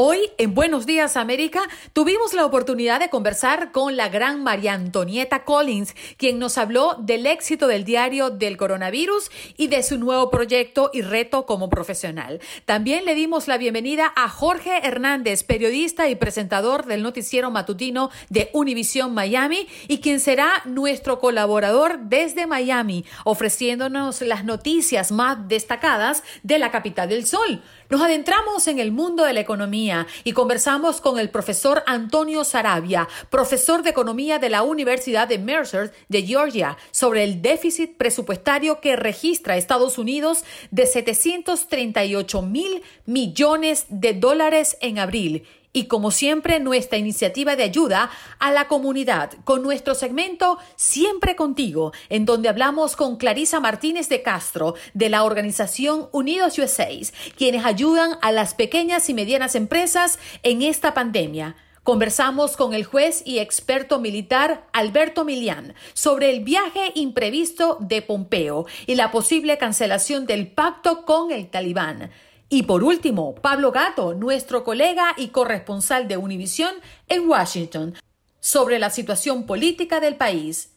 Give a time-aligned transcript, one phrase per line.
[0.00, 1.60] Hoy en Buenos Días América
[1.92, 7.26] tuvimos la oportunidad de conversar con la gran María Antonieta Collins, quien nos habló del
[7.26, 12.38] éxito del diario del coronavirus y de su nuevo proyecto y reto como profesional.
[12.64, 18.50] También le dimos la bienvenida a Jorge Hernández, periodista y presentador del noticiero matutino de
[18.52, 26.60] Univisión Miami y quien será nuestro colaborador desde Miami, ofreciéndonos las noticias más destacadas de
[26.60, 27.64] la capital del sol.
[27.90, 33.08] Nos adentramos en el mundo de la economía y conversamos con el profesor Antonio Sarabia,
[33.30, 38.94] profesor de economía de la Universidad de Mercer de Georgia, sobre el déficit presupuestario que
[38.96, 45.46] registra Estados Unidos de 738 mil millones de dólares en abril
[45.78, 48.10] y como siempre nuestra iniciativa de ayuda
[48.40, 54.22] a la comunidad con nuestro segmento Siempre contigo, en donde hablamos con Clarisa Martínez de
[54.22, 56.88] Castro de la organización Unidos USA,
[57.36, 61.54] quienes ayudan a las pequeñas y medianas empresas en esta pandemia.
[61.84, 68.66] Conversamos con el juez y experto militar Alberto Milián sobre el viaje imprevisto de Pompeo
[68.86, 72.10] y la posible cancelación del pacto con el talibán.
[72.50, 76.74] Y por último, Pablo Gato, nuestro colega y corresponsal de Univisión
[77.08, 77.94] en Washington,
[78.40, 80.72] sobre la situación política del país.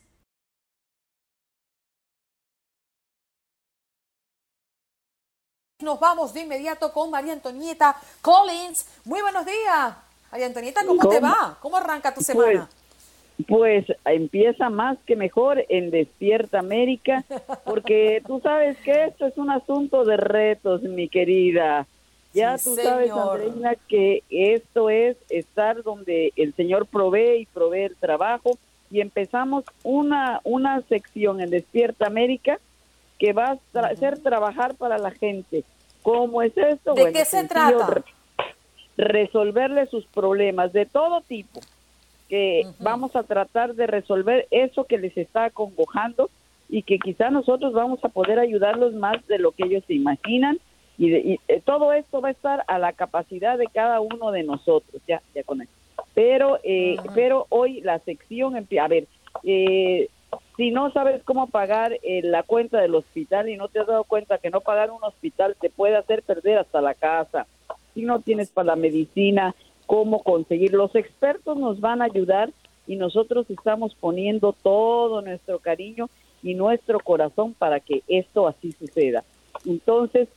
[5.79, 8.85] Nos vamos de inmediato con María Antonieta Collins.
[9.05, 9.95] Muy buenos días.
[10.31, 11.57] María Antonieta, ¿cómo, te va?
[11.61, 12.67] ¿Cómo arranca tu semana?
[12.67, 12.80] Pues
[14.05, 17.23] empieza más que mejor en Despierta América,
[17.65, 21.87] porque tú sabes que esto es un asunto de retos, mi querida.
[22.33, 27.95] Ya tú sabes, Andreina, que esto es estar donde el Señor provee y provee el
[27.97, 28.57] trabajo.
[28.89, 32.59] Y empezamos una, una sección en Despierta América
[33.19, 35.63] que va a ser trabajar para la gente.
[36.01, 36.93] ¿Cómo es esto?
[36.93, 38.03] ¿De qué se trata?
[38.97, 41.61] Resolverle sus problemas de todo tipo
[42.31, 46.29] que vamos a tratar de resolver eso que les está acongojando
[46.69, 50.57] y que quizá nosotros vamos a poder ayudarlos más de lo que ellos se imaginan
[50.97, 55.01] y, eh, todo esto va a estar a la capacidad de cada uno de nosotros
[55.05, 55.73] ya ya con eso
[56.13, 59.07] pero eh, pero hoy la sección a ver
[59.43, 60.07] eh,
[60.55, 64.37] si no sabes cómo pagar la cuenta del hospital y no te has dado cuenta
[64.37, 67.45] que no pagar un hospital te puede hacer perder hasta la casa
[67.93, 69.53] si no tienes para la medicina
[69.91, 70.71] cómo conseguir.
[70.71, 72.49] Los expertos nos van a ayudar
[72.87, 76.09] y nosotros estamos poniendo todo nuestro cariño
[76.41, 79.25] y nuestro corazón para que esto así suceda.
[79.65, 80.29] Entonces,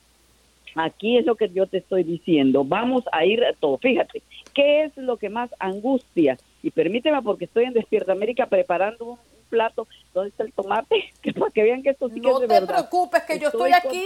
[0.75, 2.65] aquí es lo que yo te estoy diciendo.
[2.65, 3.77] Vamos a ir a todo.
[3.77, 4.23] Fíjate,
[4.53, 6.37] ¿qué es lo que más angustia?
[6.61, 9.17] Y permíteme, porque estoy en Despierta América preparando un
[9.49, 9.87] plato.
[10.13, 11.13] ¿Dónde está el tomate?
[11.21, 12.59] Que para que vean que esto sí que es de verdad.
[12.59, 14.03] No te preocupes, que yo estoy aquí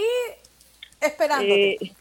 [1.00, 1.72] esperándote.
[1.72, 1.92] Eh,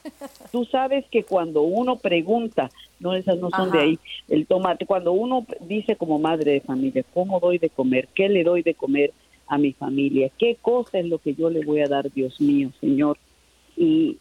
[0.51, 3.99] tú sabes que cuando uno pregunta no, esas no son de ahí.
[4.27, 8.09] El tomate, cuando uno dice como madre de familia, ¿cómo doy de comer?
[8.13, 9.13] ¿Qué le doy de comer
[9.47, 10.29] a mi familia?
[10.37, 13.17] ¿Qué cosa es lo que yo le voy a dar, Dios mío, Señor?
[13.77, 14.17] Y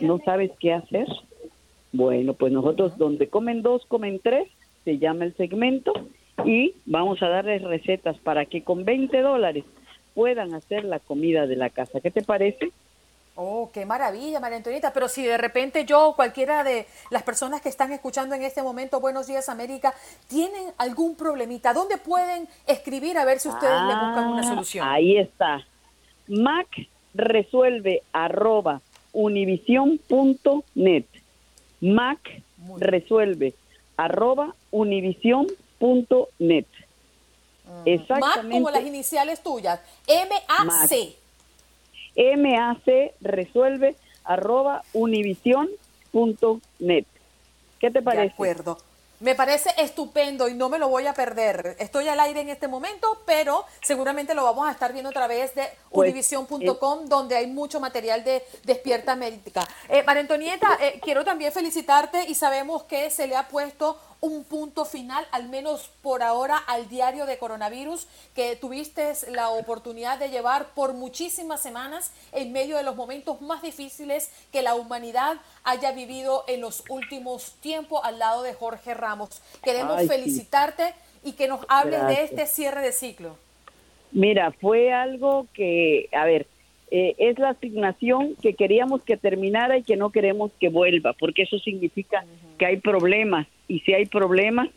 [0.00, 1.06] no sabes qué hacer.
[1.92, 4.48] Bueno, pues nosotros donde comen dos, comen tres,
[4.84, 5.92] se llama el segmento,
[6.44, 9.64] y vamos a darles recetas para que con 20 dólares
[10.14, 12.00] puedan hacer la comida de la casa.
[12.00, 12.70] ¿Qué te parece?
[13.38, 14.94] Oh, qué maravilla, María Antonieta.
[14.94, 18.98] Pero si de repente yo, cualquiera de las personas que están escuchando en este momento
[18.98, 19.94] Buenos Días América,
[20.26, 24.88] tienen algún problemita, ¿dónde pueden escribir a ver si ustedes le buscan una ah, solución?
[24.88, 25.66] Ahí está.
[26.28, 26.68] Mac
[27.12, 28.80] resuelve arroba
[29.12, 31.04] univision.net.
[31.82, 32.42] Mac
[32.78, 33.54] resuelve
[33.98, 36.66] arroba univision.net.
[37.84, 38.42] Exactamente.
[38.42, 39.80] Mac como las iniciales tuyas.
[40.06, 41.25] M-A-C.
[42.16, 47.04] MAC resuelve arroba univision.net.
[47.78, 48.22] ¿Qué te parece?
[48.22, 48.78] De acuerdo.
[49.18, 51.74] Me parece estupendo y no me lo voy a perder.
[51.78, 55.54] Estoy al aire en este momento, pero seguramente lo vamos a estar viendo a través
[55.54, 59.66] de pues, univision.com, donde hay mucho material de Despierta América.
[59.88, 64.44] Eh, María Antonieta, eh, quiero también felicitarte y sabemos que se le ha puesto un
[64.44, 70.28] punto final, al menos por ahora, al diario de coronavirus que tuviste la oportunidad de
[70.28, 75.92] llevar por muchísimas semanas en medio de los momentos más difíciles que la humanidad haya
[75.92, 79.40] vivido en los últimos tiempos al lado de Jorge Ramos.
[79.62, 80.94] Queremos felicitarte
[81.24, 83.36] y que nos hables de este cierre de ciclo.
[84.12, 86.46] Mira, fue algo que, a ver,
[86.90, 91.42] eh, es la asignación que queríamos que terminara y que no queremos que vuelva, porque
[91.42, 92.24] eso significa
[92.58, 94.68] que hay problemas y si hay problemas,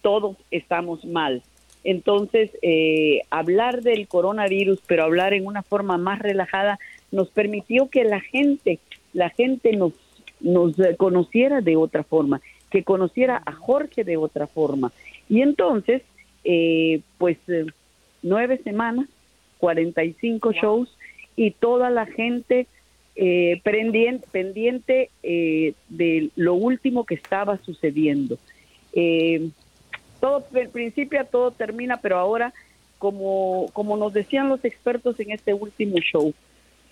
[0.00, 1.42] todos estamos mal.
[1.84, 6.78] Entonces, eh, hablar del coronavirus, pero hablar en una forma más relajada,
[7.10, 8.78] nos permitió que la gente,
[9.12, 9.92] la gente nos,
[10.40, 12.40] nos conociera de otra forma.
[12.70, 14.92] que conociera a Jorge de otra forma.
[15.28, 16.02] Y entonces,
[16.44, 17.66] eh, pues eh,
[18.22, 19.08] nueve semanas,
[19.58, 20.96] 45 shows
[21.36, 22.66] y toda la gente
[23.16, 28.38] eh, pendiente, pendiente de lo último que estaba sucediendo.
[30.20, 32.52] todo, del principio todo termina, pero ahora,
[32.98, 36.32] como, como nos decían los expertos en este último show,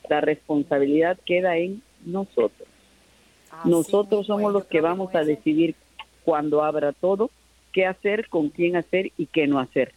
[0.09, 2.69] la responsabilidad queda en nosotros.
[3.65, 5.75] Nosotros somos los que vamos a decidir
[6.25, 7.31] cuando abra todo,
[7.73, 9.93] qué hacer, con quién hacer y qué no hacer.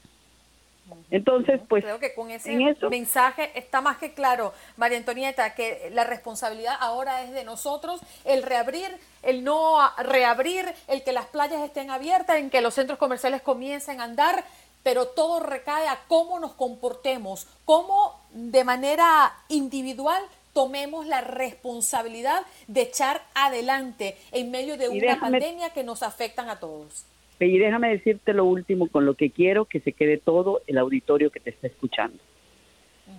[1.10, 2.58] Entonces, pues creo que con ese
[2.90, 8.44] mensaje está más que claro, María Antonieta, que la responsabilidad ahora es de nosotros, el
[8.44, 8.90] reabrir,
[9.24, 14.02] el no reabrir, el que las playas estén abiertas, en que los centros comerciales comiencen
[14.02, 14.44] a andar,
[14.84, 20.24] pero todo recae a cómo nos comportemos, cómo de manera individual
[20.54, 26.60] tomemos la responsabilidad de echar adelante en medio de una pandemia que nos afectan a
[26.60, 27.06] todos.
[27.46, 31.32] Y déjame decirte lo último con lo que quiero que se quede todo el auditorio
[31.32, 32.18] que te está escuchando.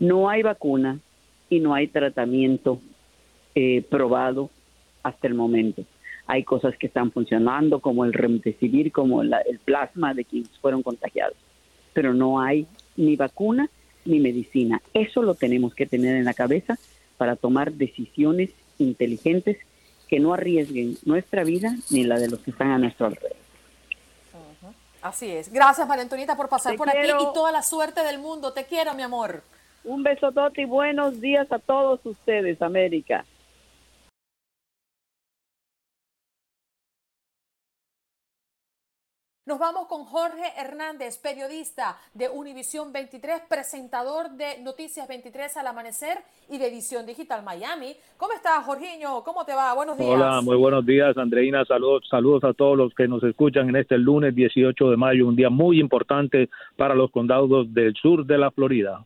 [0.01, 0.99] No hay vacuna
[1.51, 2.81] y no hay tratamiento
[3.55, 4.51] eh, probado
[5.03, 5.85] hasta el momento.
[6.27, 9.35] Hay cosas que están funcionando, como el remdesivir, como el
[9.65, 11.37] plasma de quienes fueron contagiados,
[11.93, 12.67] pero no hay
[12.97, 13.69] ni vacuna
[14.05, 14.81] ni medicina.
[14.95, 16.79] Eso lo tenemos que tener en la cabeza
[17.19, 19.59] para tomar decisiones inteligentes
[20.09, 23.42] que no arriesguen nuestra vida ni la de los que están a nuestro alrededor.
[25.03, 25.53] Así es.
[25.53, 28.53] Gracias, María Antonieta, por pasar por aquí y toda la suerte del mundo.
[28.53, 29.43] Te quiero, mi amor.
[29.85, 33.25] Un beso, y buenos días a todos ustedes, América.
[39.45, 46.19] Nos vamos con Jorge Hernández, periodista de Univisión 23, presentador de Noticias 23 al amanecer
[46.49, 47.97] y de Edición Digital Miami.
[48.17, 49.25] ¿Cómo estás, Jorginho?
[49.25, 49.75] ¿Cómo te va?
[49.75, 50.11] Buenos días.
[50.11, 51.65] Hola, muy buenos días, Andreina.
[51.65, 55.35] Saludos, saludos a todos los que nos escuchan en este lunes 18 de mayo, un
[55.35, 59.05] día muy importante para los condados del sur de la Florida.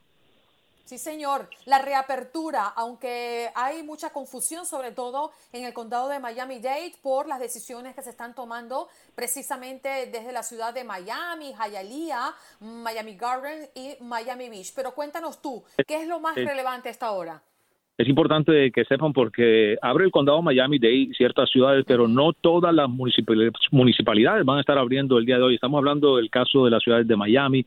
[0.86, 1.48] Sí, señor.
[1.64, 7.40] La reapertura, aunque hay mucha confusión, sobre todo en el condado de Miami-Dade, por las
[7.40, 8.86] decisiones que se están tomando
[9.16, 14.72] precisamente desde la ciudad de Miami, Hialeah, Miami Garden y Miami Beach.
[14.76, 17.42] Pero cuéntanos tú, ¿qué es lo más relevante a esta hora?
[17.98, 22.88] Es importante que sepan porque abre el condado Miami-Dade ciertas ciudades, pero no todas las
[22.90, 25.54] municipalidades van a estar abriendo el día de hoy.
[25.56, 27.66] Estamos hablando del caso de las ciudades de Miami,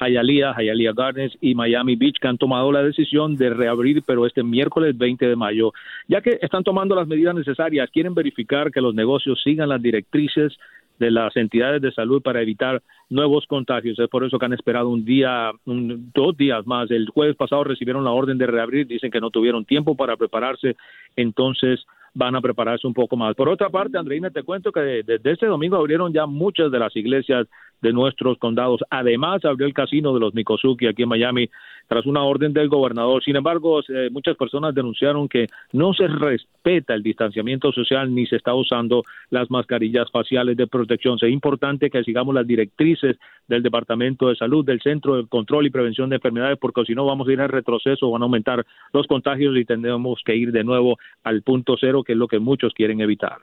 [0.00, 4.42] Hialeah, Hialeah Gardens y Miami Beach que han tomado la decisión de reabrir, pero este
[4.42, 5.72] miércoles 20 de mayo,
[6.08, 10.56] ya que están tomando las medidas necesarias, quieren verificar que los negocios sigan las directrices
[10.98, 13.98] de las entidades de salud para evitar nuevos contagios.
[13.98, 16.90] Es por eso que han esperado un día, dos días más.
[16.90, 20.76] El jueves pasado recibieron la orden de reabrir, dicen que no tuvieron tiempo para prepararse,
[21.16, 21.80] entonces
[22.12, 23.34] van a prepararse un poco más.
[23.34, 26.94] Por otra parte, Andreina, te cuento que desde este domingo abrieron ya muchas de las
[26.94, 27.46] iglesias
[27.82, 28.80] de nuestros condados.
[28.90, 31.48] Además, abrió el casino de los Mikosuki aquí en Miami
[31.88, 33.22] tras una orden del gobernador.
[33.24, 38.36] Sin embargo, eh, muchas personas denunciaron que no se respeta el distanciamiento social ni se
[38.36, 41.18] está usando las mascarillas faciales de protección.
[41.20, 43.16] Es importante que sigamos las directrices
[43.48, 47.04] del Departamento de Salud, del Centro de Control y Prevención de Enfermedades, porque si no
[47.06, 50.62] vamos a ir al retroceso, van a aumentar los contagios y tendremos que ir de
[50.62, 53.38] nuevo al punto cero, que es lo que muchos quieren evitar.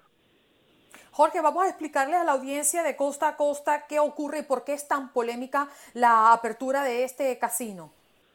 [1.17, 4.63] Jorge, vamos a explicarle a la audiencia de costa a costa qué ocurre y por
[4.63, 7.89] qué es tan polémica la apertura de este casino.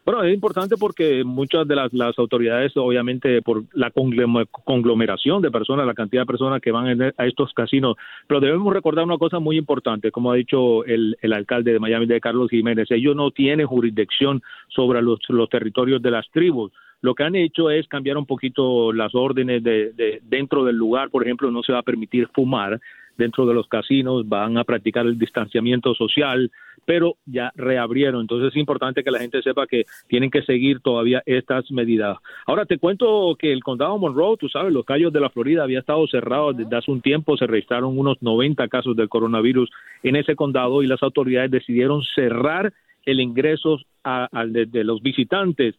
[0.05, 5.93] Bueno, es importante porque muchas de las, autoridades, obviamente, por la conglomeración de personas, la
[5.93, 7.95] cantidad de personas que van a estos casinos,
[8.27, 12.19] pero debemos recordar una cosa muy importante, como ha dicho el, alcalde de Miami, de
[12.19, 16.73] Carlos Jiménez, ellos no tienen jurisdicción sobre los territorios de las tribus.
[17.03, 21.09] Lo que han hecho es cambiar un poquito las órdenes de, dentro del lugar.
[21.09, 22.79] Por ejemplo, no se va a permitir fumar
[23.17, 26.49] dentro de los casinos, van a practicar el distanciamiento social,
[26.85, 28.21] pero ya reabrieron.
[28.21, 32.17] Entonces es importante que la gente sepa que tienen que seguir todavía estas medidas.
[32.47, 35.79] Ahora te cuento que el condado Monroe, tú sabes, los callos de la Florida había
[35.79, 39.69] estado cerrado desde hace un tiempo, se registraron unos 90 casos del coronavirus
[40.03, 42.71] en ese condado y las autoridades decidieron cerrar
[43.05, 45.75] el ingreso a, de los visitantes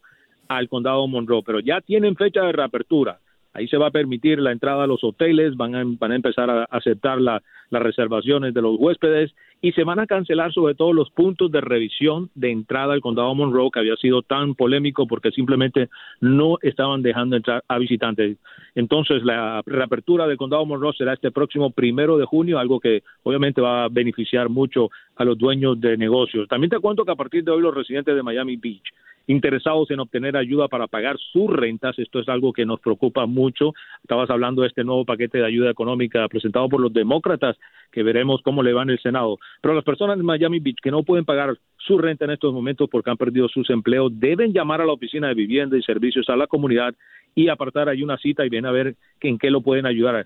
[0.47, 3.19] al condado Monroe, pero ya tienen fecha de reapertura.
[3.55, 6.49] Ahí se va a permitir la entrada a los hoteles, van a, van a empezar
[6.49, 11.09] a aceptar las reservaciones de los huéspedes y se van a cancelar sobre todo los
[11.09, 15.87] puntos de revisión de entrada al condado Monroe que había sido tan polémico porque simplemente
[16.19, 18.37] no estaban dejando entrar a visitantes.
[18.75, 23.61] Entonces la reapertura del condado Monroe será este próximo primero de junio, algo que obviamente
[23.61, 26.49] va a beneficiar mucho a los dueños de negocios.
[26.49, 28.83] También te cuento que a partir de hoy los residentes de Miami Beach
[29.27, 31.97] interesados en obtener ayuda para pagar sus rentas.
[31.99, 33.73] Esto es algo que nos preocupa mucho.
[34.01, 37.57] Estabas hablando de este nuevo paquete de ayuda económica presentado por los demócratas,
[37.91, 39.37] que veremos cómo le va en el Senado.
[39.61, 42.89] Pero las personas de Miami Beach que no pueden pagar su renta en estos momentos
[42.89, 46.35] porque han perdido sus empleos deben llamar a la oficina de vivienda y servicios a
[46.35, 46.95] la comunidad
[47.35, 50.25] y apartar ahí una cita y ven a ver en qué lo pueden ayudar.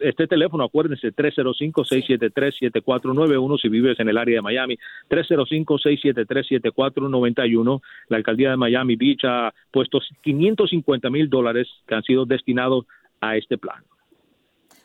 [0.00, 4.76] este teléfono, acuérdense, 305-673-7491 si vives en el área de Miami,
[5.08, 7.80] 305-673-7491.
[8.08, 12.86] La alcaldía de Miami Beach ha puesto 550 mil dólares que han sido destinados
[13.20, 13.84] a este plan.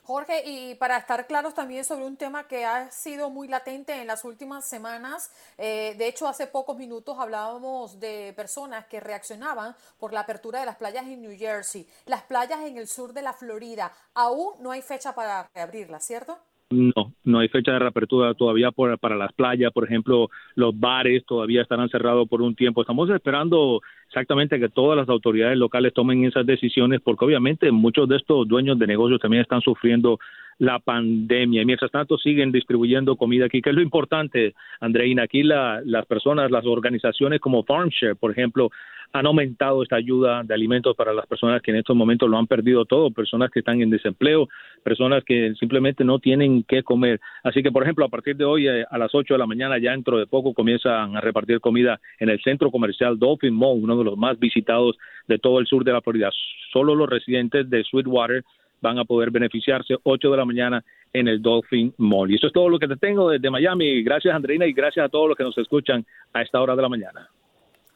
[0.05, 4.07] Jorge, y para estar claros también sobre un tema que ha sido muy latente en
[4.07, 10.11] las últimas semanas, eh, de hecho hace pocos minutos hablábamos de personas que reaccionaban por
[10.11, 13.31] la apertura de las playas en New Jersey, las playas en el sur de la
[13.31, 16.37] Florida, aún no hay fecha para reabrirlas, ¿cierto?
[16.69, 21.61] No, no hay fecha de reapertura todavía para las playas, por ejemplo, los bares todavía
[21.61, 22.81] estarán cerrados por un tiempo.
[22.81, 28.17] Estamos esperando exactamente que todas las autoridades locales tomen esas decisiones porque obviamente muchos de
[28.17, 30.19] estos dueños de negocios también están sufriendo
[30.59, 35.43] la pandemia y mientras tanto siguen distribuyendo comida aquí, que es lo importante, Andreina, aquí
[35.43, 38.69] las personas, las organizaciones como FarmShare, por ejemplo,
[39.13, 42.47] han aumentado esta ayuda de alimentos para las personas que en estos momentos lo han
[42.47, 44.49] perdido todo, personas que están en desempleo,
[44.83, 47.21] personas que simplemente no tienen qué comer.
[47.43, 49.77] Así que, por ejemplo, a partir de hoy eh, a las 8 de la mañana,
[49.77, 53.95] ya dentro de poco, comienzan a repartir comida en el centro comercial Dolphin Mall, uno
[53.95, 56.31] de los más visitados de todo el sur de la Florida.
[56.71, 58.43] Solo los residentes de Sweetwater
[58.83, 62.29] van a poder beneficiarse 8 de la mañana en el Dolphin Mall.
[62.29, 64.03] Y eso es todo lo que te tengo desde Miami.
[64.03, 66.89] Gracias, Andreina, y gracias a todos los que nos escuchan a esta hora de la
[66.89, 67.29] mañana.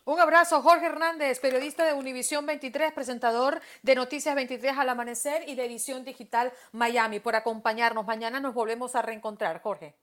[0.05, 5.55] Un abrazo, Jorge Hernández, periodista de Univisión 23, presentador de Noticias 23 al Amanecer y
[5.55, 8.07] de Edición Digital Miami, por acompañarnos.
[8.07, 9.95] Mañana nos volvemos a reencontrar, Jorge.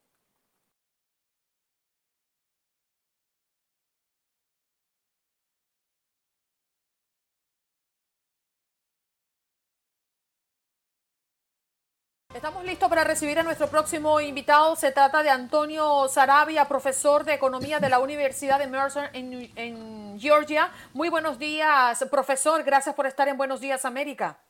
[12.45, 14.77] Estamos listos para recibir a nuestro próximo invitado.
[14.77, 20.71] Se trata de Antonio Sarabia, profesor de Economía de la Universidad de Mercer en, Georgia.
[20.93, 22.63] Muy buenos días, profesor.
[22.63, 24.41] Gracias por estar en Buenos Días, América.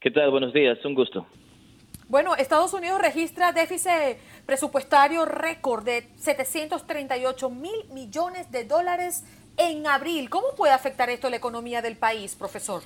[0.00, 0.30] ¿Qué tal?
[0.32, 0.76] Buenos días.
[0.84, 1.26] Un gusto.
[2.08, 9.24] Bueno, Estados Unidos registra déficit presupuestario récord de 738 mil millones de dólares
[9.56, 10.28] en abril.
[10.28, 12.82] ¿Cómo puede afectar esto a la economía del país, profesor?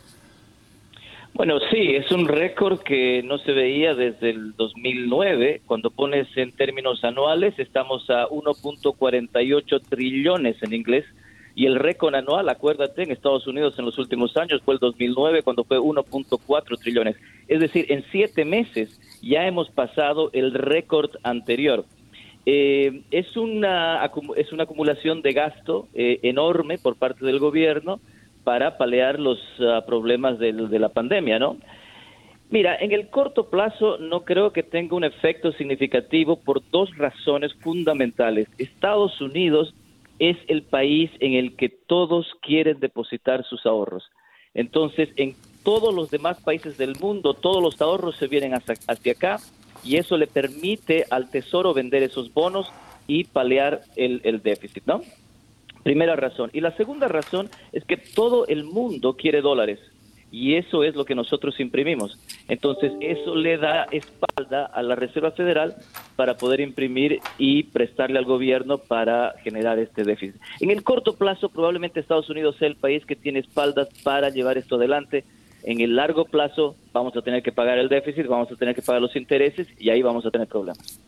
[1.34, 5.62] Bueno, sí, es un récord que no se veía desde el 2009.
[5.66, 11.04] Cuando pones en términos anuales, estamos a 1.48 trillones en inglés.
[11.54, 15.42] Y el récord anual, acuérdate, en Estados Unidos en los últimos años fue el 2009
[15.42, 17.16] cuando fue 1.4 trillones.
[17.46, 21.84] Es decir, en siete meses ya hemos pasado el récord anterior.
[22.46, 28.00] Eh, es, una, es una acumulación de gasto eh, enorme por parte del gobierno
[28.48, 31.58] para paliar los ah, problemas de, de la pandemia, ¿no?
[32.48, 37.52] Mira, en el corto plazo no creo que tenga un efecto significativo por dos razones
[37.60, 38.48] fundamentales.
[38.56, 39.74] Estados Unidos
[40.18, 44.04] es el país en el que todos quieren depositar sus ahorros.
[44.54, 49.40] Entonces, en todos los demás países del mundo, todos los ahorros se vienen hacia, acá
[49.84, 52.72] y eso le permite al Tesoro vender esos bonos
[53.06, 55.02] y paliar el déficit, ¿no?
[55.82, 56.50] Primera razón.
[56.52, 59.78] Y la segunda razón es que todo el mundo quiere dólares
[60.30, 62.18] y eso es lo que nosotros imprimimos.
[62.48, 65.76] Entonces, eso le da espalda a la Reserva Federal
[66.16, 70.40] para poder imprimir y prestarle al gobierno para generar este déficit.
[70.60, 74.58] En el corto plazo, probablemente Estados Unidos sea el país que tiene espaldas para llevar
[74.58, 75.24] esto adelante.
[75.64, 78.82] En el largo plazo, vamos a tener que pagar el déficit, vamos a tener que
[78.82, 81.00] pagar los intereses y ahí vamos a tener problemas.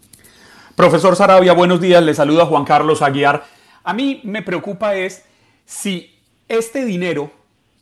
[0.77, 2.03] Profesor Sarabia, buenos días.
[2.03, 3.45] Le saluda Juan Carlos Aguiar.
[3.83, 5.25] A mí me preocupa es
[5.65, 6.19] si
[6.49, 7.31] este dinero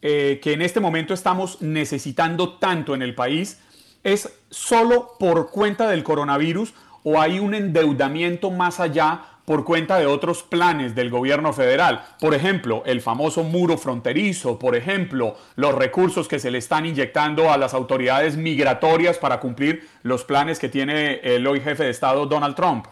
[0.03, 3.59] eh, que en este momento estamos necesitando tanto en el país
[4.05, 10.05] es solo por cuenta del coronavirus o hay un endeudamiento más allá por cuenta de
[10.05, 12.05] otros planes del gobierno federal.
[12.21, 17.51] Por ejemplo, el famoso muro fronterizo, por ejemplo, los recursos que se le están inyectando
[17.51, 22.27] a las autoridades migratorias para cumplir los planes que tiene el hoy jefe de Estado
[22.27, 22.89] Donald Trump.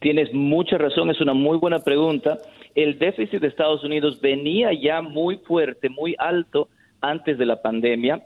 [0.00, 2.38] Tienes mucha razón, es una muy buena pregunta.
[2.74, 6.68] El déficit de Estados Unidos venía ya muy fuerte, muy alto
[7.00, 8.22] antes de la pandemia.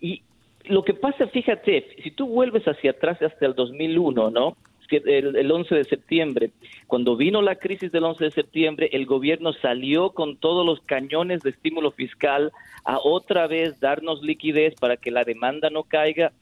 [0.00, 0.22] Y
[0.64, 4.56] lo que pasa, fíjate, si tú vuelves hacia atrás hasta el 2001, ¿no?
[4.90, 6.50] El, el 11 de septiembre,
[6.86, 11.40] cuando vino la crisis del 11 de septiembre, el gobierno salió con todos los cañones
[11.40, 12.52] de estímulo fiscal
[12.84, 16.32] a otra vez darnos liquidez para que la demanda no caiga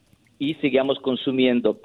[0.40, 1.78] y sigamos consumiendo.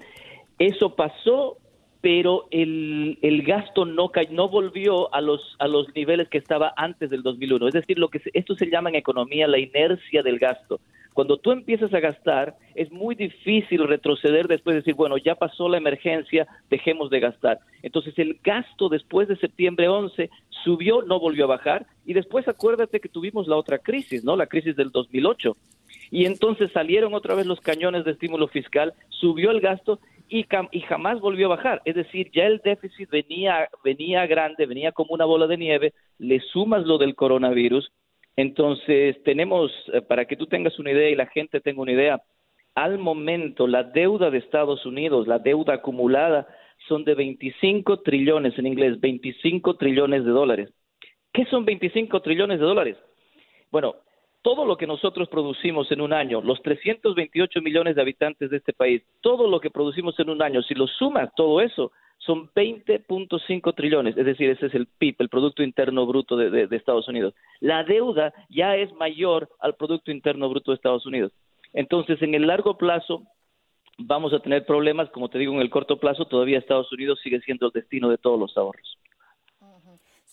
[0.58, 1.58] Eso pasó
[2.06, 7.10] pero el, el gasto no no volvió a los a los niveles que estaba antes
[7.10, 7.68] del 2001.
[7.68, 10.80] Es decir, lo que esto se llama en economía la inercia del gasto.
[11.16, 15.68] Cuando tú empiezas a gastar, es muy difícil retroceder después de decir, bueno, ya pasó
[15.68, 17.58] la emergencia, dejemos de gastar.
[17.82, 20.30] Entonces el gasto después de septiembre 11
[20.64, 24.36] subió, no volvió a bajar, y después acuérdate que tuvimos la otra crisis, ¿no?
[24.36, 25.58] La crisis del 2008.
[26.12, 30.82] Y entonces salieron otra vez los cañones de estímulo fiscal, subió el gasto y, y
[30.82, 31.82] jamás volvió a bajar.
[31.86, 36.40] Es decir, ya el déficit venía, venía grande, venía como una bola de nieve, le
[36.40, 37.92] sumas lo del coronavirus.
[38.36, 42.22] Entonces, tenemos, eh, para que tú tengas una idea y la gente tenga una idea,
[42.76, 46.48] al momento la deuda de Estados Unidos, la deuda acumulada,
[46.88, 50.74] son de 25 trillones en inglés, 25 trillones de dólares.
[51.32, 52.98] ¿Qué son 25 trillones de dólares?
[53.72, 53.96] Bueno,
[54.46, 58.74] todo lo que nosotros producimos en un año, los 328 millones de habitantes de este
[58.74, 63.74] país, todo lo que producimos en un año, si lo sumas todo eso, son 20.5
[63.74, 67.34] trillones, es decir, ese es el PIB, el Producto Interno Bruto de, Estados Unidos.
[67.60, 71.32] La deuda ya es mayor al Producto Interno Bruto de Estados Unidos.
[71.74, 73.24] Entonces, en el largo plazo,
[73.98, 77.42] vamos a tener problemas, como te digo, en el corto plazo, todavía Estados Unidos sigue
[77.42, 78.96] siendo el destino de todos los ahorros.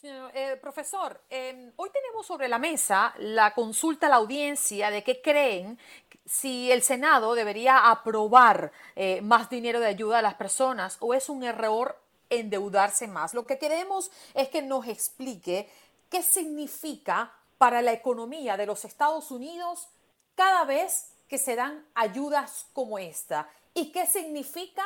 [0.05, 5.23] Eh, profesor, em, hoy tenemos sobre la mesa la consulta a la audiencia de qué
[5.23, 5.79] creen
[6.27, 11.29] si el Senado debería aprobar eh, más dinero de ayuda a las personas o es
[11.29, 11.97] un error
[12.31, 13.33] endeudarse más.
[13.33, 15.71] Lo que queremos es que nos explique
[16.11, 19.87] qué significa para la economía de los Estados Unidos
[20.35, 24.83] cada vez que se dan ayudas como esta y qué significa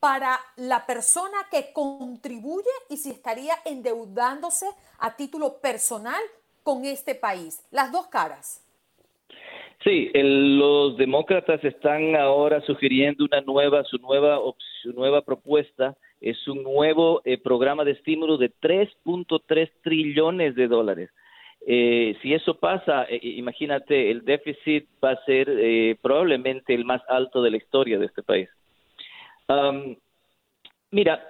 [0.00, 4.66] para la persona que contribuye y si estaría endeudándose
[4.98, 6.20] a título personal
[6.62, 7.66] con este país.
[7.70, 8.64] Las dos caras.
[9.84, 14.40] Sí, los demócratas están ahora sugiriendo una nueva, su nueva,
[14.82, 21.10] su nueva propuesta es un nuevo eh, programa de estímulo de 3.3 trillones de dólares.
[21.66, 27.42] Eh, si eso pasa, eh, imagínate, el déficit va a ser probablemente el más alto
[27.42, 28.48] de la historia de este país
[30.90, 31.28] mira,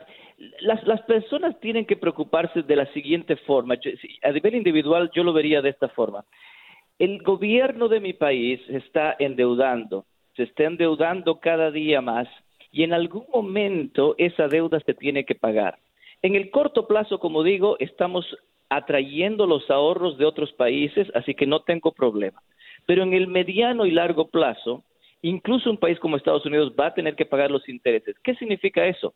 [0.60, 3.74] las, personas tienen que preocuparse de la siguiente forma.
[4.22, 6.24] a nivel individual yo lo vería de esta forma.
[6.98, 12.28] El gobierno de mi país está endeudando, se está endeudando cada día más
[12.72, 15.78] y en algún momento esa deuda se tiene que pagar.
[16.22, 18.26] En el corto plazo, como digo, estamos
[18.68, 22.42] atrayendo los ahorros de otros países, así que no tengo problema.
[22.86, 24.82] Pero en el mediano y largo plazo,
[25.22, 28.16] incluso un país como Estados Unidos va a tener que pagar los intereses.
[28.22, 29.14] ¿Qué significa eso?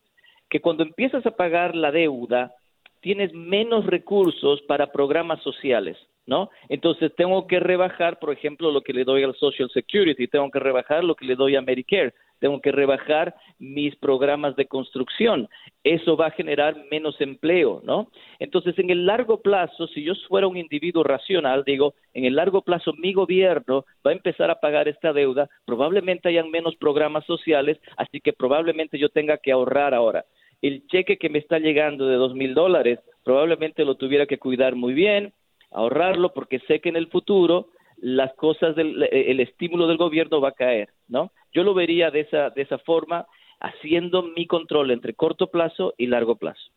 [0.49, 2.55] Que cuando empiezas a pagar la deuda,
[3.01, 6.51] tienes menos recursos para programas sociales, ¿no?
[6.69, 10.61] Entonces tengo que rebajar, por ejemplo, lo que le doy al Social Security, tengo que
[10.61, 15.49] rebajar lo que le doy a Medicare, tengo que rebajar mis programas de construcción.
[15.85, 18.11] Eso va a generar menos empleo, ¿no?
[18.41, 22.63] Entonces, en el largo plazo, si yo fuera un individuo racional, digo, en el largo
[22.63, 27.79] plazo mi gobierno va a empezar a pagar esta deuda, probablemente hayan menos programas sociales,
[27.97, 30.25] así que probablemente yo tenga que ahorrar ahora.
[30.61, 34.75] El cheque que me está llegando de dos mil dólares, probablemente lo tuviera que cuidar
[34.75, 35.33] muy bien,
[35.73, 40.49] ahorrarlo, porque sé que en el futuro las cosas del el estímulo del gobierno va
[40.49, 41.33] a caer, ¿no?
[41.53, 43.27] Yo lo vería de esa de esa forma,
[43.61, 46.73] haciendo mi control entre corto plazo y largo plazo.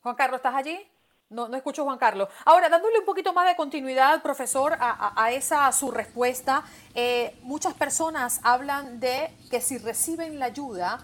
[0.00, 0.78] Juan Carlos, ¿estás allí?
[1.30, 2.28] No, no escucho Juan Carlos.
[2.46, 8.40] Ahora, dándole un poquito más de continuidad, profesor, a, esa su respuesta, eh, muchas personas
[8.44, 11.00] hablan de que si reciben la ayuda,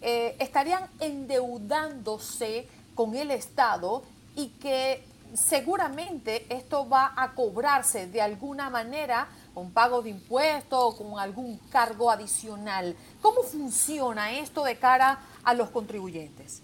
[0.00, 2.66] eh, estarían endeudándose
[2.98, 4.02] con el Estado
[4.34, 10.96] y que seguramente esto va a cobrarse de alguna manera con pago de impuestos o
[10.96, 12.96] con algún cargo adicional.
[13.22, 16.60] ¿Cómo funciona esto de cara a los contribuyentes?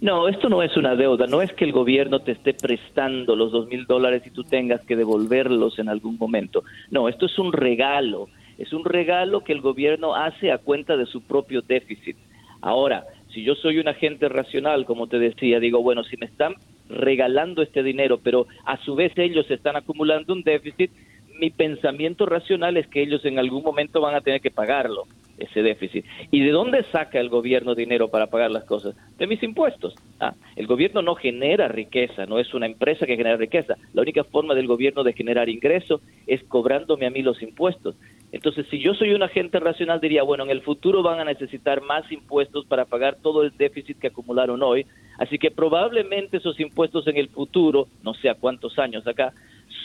[0.00, 3.52] No, esto no es una deuda, no es que el gobierno te esté prestando los
[3.52, 6.64] dos mil dólares y tú tengas que devolverlos en algún momento.
[6.90, 11.04] No, esto es un regalo, es un regalo que el gobierno hace a cuenta de
[11.04, 12.16] su propio déficit.
[12.62, 16.54] Ahora, si yo soy un agente racional, como te decía, digo, bueno, si me están
[16.88, 20.90] regalando este dinero, pero a su vez ellos están acumulando un déficit,
[21.38, 25.06] mi pensamiento racional es que ellos en algún momento van a tener que pagarlo,
[25.40, 26.04] ese déficit.
[26.30, 28.94] ¿Y de dónde saca el gobierno dinero para pagar las cosas?
[29.18, 29.94] De mis impuestos.
[30.20, 33.76] Ah, el gobierno no genera riqueza, no es una empresa que genera riqueza.
[33.94, 37.96] La única forma del gobierno de generar ingreso es cobrándome a mí los impuestos.
[38.32, 41.82] Entonces, si yo soy un agente racional, diría, bueno, en el futuro van a necesitar
[41.82, 44.86] más impuestos para pagar todo el déficit que acumularon hoy.
[45.18, 49.32] Así que probablemente esos impuestos en el futuro, no sé a cuántos años acá,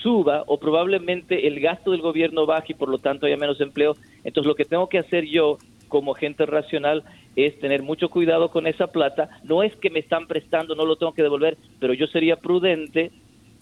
[0.01, 3.95] suba o probablemente el gasto del gobierno baje y por lo tanto haya menos empleo.
[4.23, 5.44] Entonces lo que tengo que hacer yo
[5.87, 7.03] como gente racional
[7.35, 9.29] es tener mucho cuidado con esa plata.
[9.43, 13.11] No es que me están prestando, no lo tengo que devolver, pero yo sería prudente,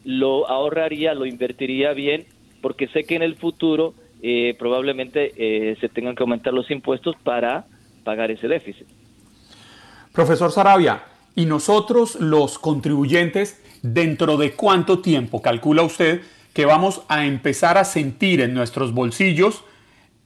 [0.03, 2.25] lo ahorraría, lo invertiría bien,
[2.61, 7.15] porque sé que en el futuro eh, probablemente eh, se tengan que aumentar los impuestos
[7.23, 7.65] para
[8.03, 8.87] pagar ese déficit.
[10.13, 11.03] Profesor Sarabia,
[11.35, 16.21] ¿y nosotros los contribuyentes, dentro de cuánto tiempo calcula usted
[16.53, 19.63] que vamos a empezar a sentir en nuestros bolsillos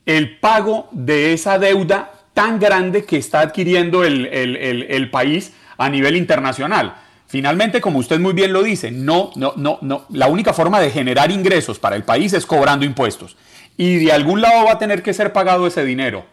[0.08, 6.96] el pago de esa deuda tan grande que está adquiriendo el, país a nivel internacional.
[7.28, 10.06] Finalmente, como usted muy bien lo dice, no, no, no, no.
[10.10, 13.36] La única forma de generar ingresos para el país es cobrando impuestos.
[13.76, 16.26] Y de algún lado va a tener que ser pagado ese dinero.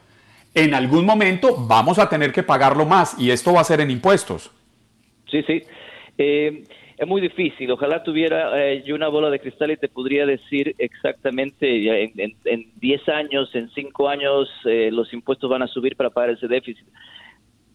[0.55, 3.91] En algún momento vamos a tener que pagarlo más y esto va a ser en
[3.91, 4.53] impuestos.
[5.29, 5.65] Sí, sí.
[6.17, 6.63] Eh,
[7.05, 7.71] es muy difícil.
[7.71, 13.09] Ojalá tuviera eh, yo una bola de cristal y te podría decir exactamente en 10
[13.09, 16.87] años, en 5 años, eh, los impuestos van a subir para pagar ese déficit.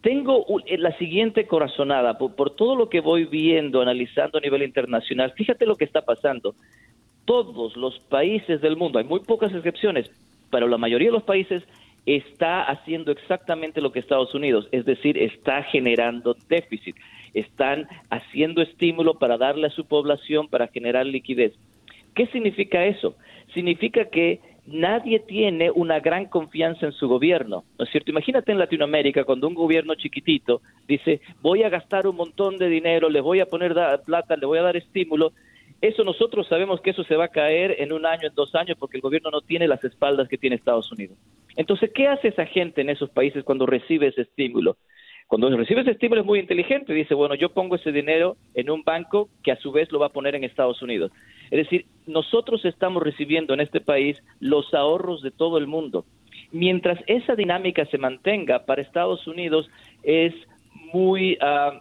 [0.02, 4.62] Tengo eh, la siguiente corazonada, por, por todo lo que voy viendo, analizando a nivel
[4.62, 6.54] internacional, fíjate lo que está pasando.
[7.24, 10.10] Todos los países del mundo, hay muy pocas excepciones,
[10.50, 11.62] pero la mayoría de los países
[12.06, 16.96] está haciendo exactamente lo que Estados Unidos, es decir, está generando déficit
[17.34, 21.52] están haciendo estímulo para darle a su población para generar liquidez.
[22.14, 23.14] ¿Qué significa eso?
[23.54, 28.10] Significa que nadie tiene una gran confianza en su gobierno, ¿no es cierto?
[28.10, 33.08] Imagínate en Latinoamérica cuando un gobierno chiquitito dice, voy a gastar un montón de dinero,
[33.08, 35.32] le voy a poner plata, le voy a dar estímulo,
[35.80, 38.76] eso nosotros sabemos que eso se va a caer en un año, en dos años,
[38.78, 41.16] porque el gobierno no tiene las espaldas que tiene Estados Unidos.
[41.56, 44.76] Entonces, ¿qué hace esa gente en esos países cuando recibe ese estímulo?
[45.30, 48.82] Cuando recibe ese estímulo es muy inteligente, dice, bueno, yo pongo ese dinero en un
[48.82, 51.12] banco que a su vez lo va a poner en Estados Unidos.
[51.52, 56.04] Es decir, nosotros estamos recibiendo en este país los ahorros de todo el mundo.
[56.50, 59.70] Mientras esa dinámica se mantenga, para Estados Unidos
[60.02, 60.34] es
[60.92, 61.80] muy, ah,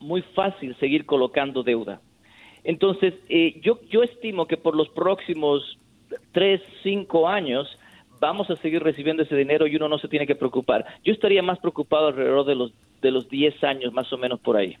[0.00, 2.00] muy fácil seguir colocando deuda.
[2.64, 5.78] Entonces, eh, yo, yo estimo que por los próximos
[6.32, 7.68] tres, cinco años,
[8.22, 10.86] vamos a seguir recibiendo ese dinero y uno no se tiene que preocupar.
[11.04, 14.56] Yo estaría más preocupado alrededor de los, de los 10 años, más o menos por
[14.56, 14.78] ahí.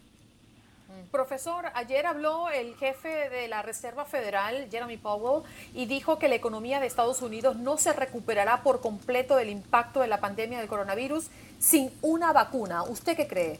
[1.10, 5.42] Profesor, ayer habló el jefe de la Reserva Federal, Jeremy Powell,
[5.74, 10.00] y dijo que la economía de Estados Unidos no se recuperará por completo del impacto
[10.00, 11.28] de la pandemia del coronavirus
[11.58, 12.84] sin una vacuna.
[12.84, 13.58] ¿Usted qué cree?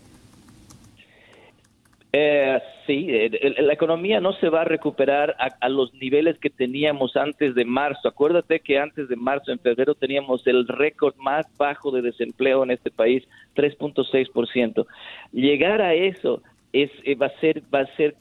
[2.15, 7.17] Eh, sí, eh, la economía no se va a recuperar a, los niveles que teníamos
[7.17, 8.07] antes de marzo.
[8.07, 12.73] Acuérdate que antes de marzo, en febrero, teníamos el récord más bajo de desempleo en
[12.73, 14.87] este país, 3.6%.
[15.33, 16.43] Llegar a eso
[16.75, 18.15] es eh, va a ser va a ser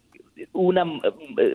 [0.54, 0.86] una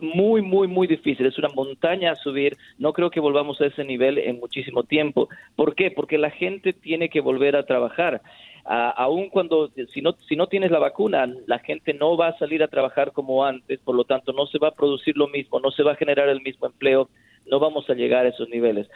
[0.01, 3.85] muy muy muy difícil es una montaña a subir no creo que volvamos a ese
[3.85, 5.91] nivel en muchísimo tiempo ¿por qué?
[5.91, 8.23] porque la gente tiene que volver a trabajar
[8.69, 12.63] aún cuando si no si no tienes la vacuna la gente no va a salir
[12.63, 15.71] a trabajar como antes por lo tanto no se va a producir lo mismo no
[15.71, 17.09] se va a generar el mismo empleo
[17.51, 18.89] no vamos a llegar a esos niveles.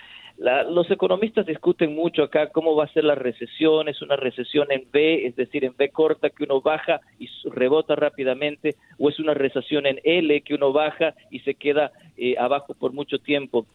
[0.70, 4.87] Los economistas discuten mucho acá cómo va a ser la recesión es una recesión en
[4.92, 9.35] V es decir en V corta que uno baja y rebota rápidamente o es una
[9.35, 13.66] recesión en L que uno baja y se queda eh, abajo por mucho tiempo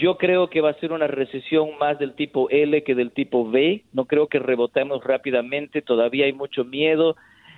[0.00, 3.48] yo creo que va a ser una recesión más del tipo L que del tipo
[3.48, 3.84] B.
[3.92, 5.82] No creo que rebotemos rápidamente.
[5.82, 7.16] Todavía hay mucho miedo.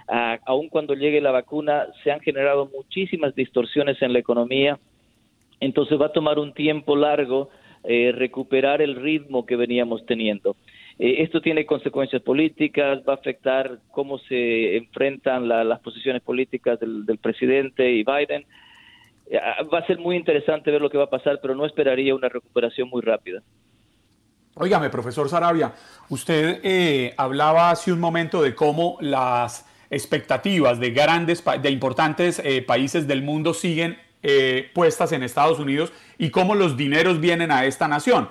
[0.09, 4.79] Uh, aun cuando llegue la vacuna, se han generado muchísimas distorsiones en la economía.
[5.61, 7.51] Entonces va a tomar un tiempo largo
[7.85, 10.57] eh, recuperar el ritmo que veníamos teniendo.
[10.99, 17.19] Eh, esto tiene consecuencias políticas, va a afectar cómo se enfrentan las posiciones políticas del
[17.19, 18.45] presidente y Biden.
[19.33, 19.39] Eh,
[19.73, 22.29] va a ser muy interesante ver lo que va a pasar, pero no esperaría una
[22.29, 23.43] recuperación muy rápida.
[24.55, 25.73] Óigame, profesor Sarabia,
[26.11, 32.61] usted eh, hablaba hace un momento de cómo las expectativas de grandes, de importantes eh,
[32.61, 33.99] países del mundo siguen
[34.73, 38.29] puestas en Estados Unidos y cómo los dineros vienen a esta nación.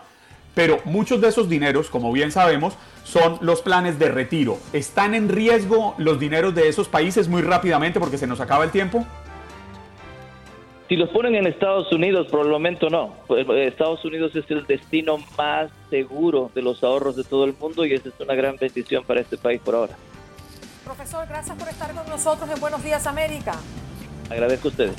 [0.56, 4.58] Pero muchos de esos dineros, como bien sabemos, son los planes de retiro.
[4.72, 8.72] ¿Están en riesgo los dineros de esos países muy rápidamente porque se nos acaba el
[8.72, 9.06] tiempo?
[10.92, 13.14] Si los ponen en Estados Unidos, por el momento no.
[13.26, 17.54] Pues, eh, Estados Unidos es el destino más seguro de los ahorros de todo el
[17.58, 19.96] mundo y esa es una gran bendición para este país por ahora.
[20.84, 23.54] Profesor, gracias por estar con nosotros en Buenos Días América.
[24.30, 24.96] Agradezco a ustedes.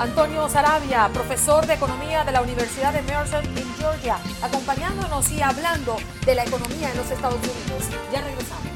[0.00, 5.94] Antonio Sarabia, profesor de Economía de la Universidad de Mercer en Georgia, acompañándonos y hablando
[6.26, 7.88] de la economía en los Estados Unidos.
[8.12, 8.73] Ya regresamos.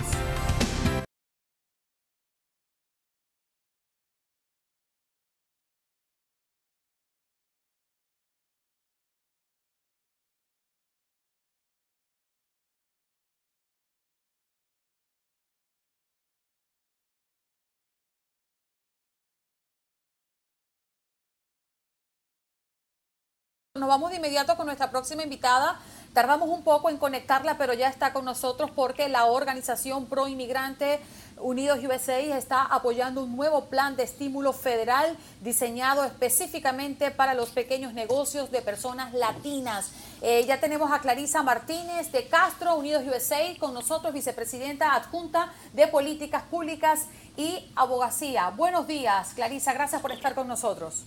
[23.79, 25.79] Nos vamos de inmediato con nuestra próxima invitada.
[26.13, 31.01] Tardamos un poco en conectarla, pero ya está con nosotros porque la organización pro inmigrante
[31.41, 37.95] Unidos USA está apoyando un nuevo plan de estímulo federal diseñado específicamente para los pequeños
[37.95, 39.91] negocios de personas latinas.
[40.21, 45.87] Eh, ya tenemos a Clarisa Martínez de Castro, Unidos USA, con nosotros, vicepresidenta adjunta de
[45.87, 48.51] Políticas Públicas y Abogacía.
[48.51, 51.05] Buenos días, Clarisa, gracias por estar con nosotros.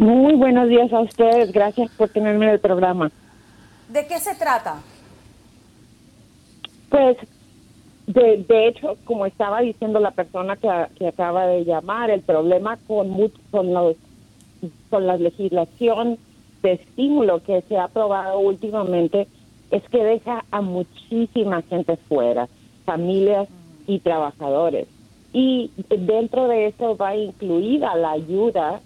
[0.00, 3.10] Muy buenos días a ustedes, gracias por tenerme en el programa.
[3.90, 4.80] ¿De qué se trata?
[6.88, 7.18] Pues,
[8.06, 13.14] de, de hecho, como estaba diciendo la persona que, acaba de llamar, el problema con,
[13.50, 13.96] con, los,
[14.88, 16.16] con la legislación
[16.62, 19.28] de estímulo que se ha aprobado últimamente
[19.70, 22.48] es que deja a muchísima gente fuera,
[22.86, 23.48] familias
[23.86, 24.88] y trabajadores.
[25.34, 28.80] Y dentro de eso va incluida la ayuda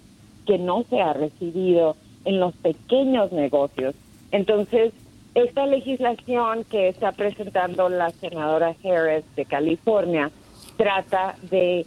[0.45, 3.95] que no se ha recibido en los pequeños negocios.
[4.31, 4.93] Entonces,
[5.35, 10.31] esta legislación que está presentando la senadora Harris de California
[10.77, 11.85] trata de,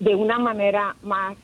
[0.00, 1.36] de una manera más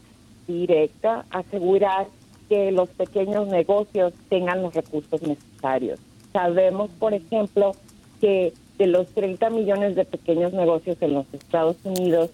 [0.47, 2.07] directa, asegurar
[2.49, 6.01] que los pequeños negocios tengan los recursos necesarios.
[6.33, 7.73] Sabemos, por ejemplo,
[8.21, 12.31] que de los 30 millones de pequeños negocios en los Estados Unidos,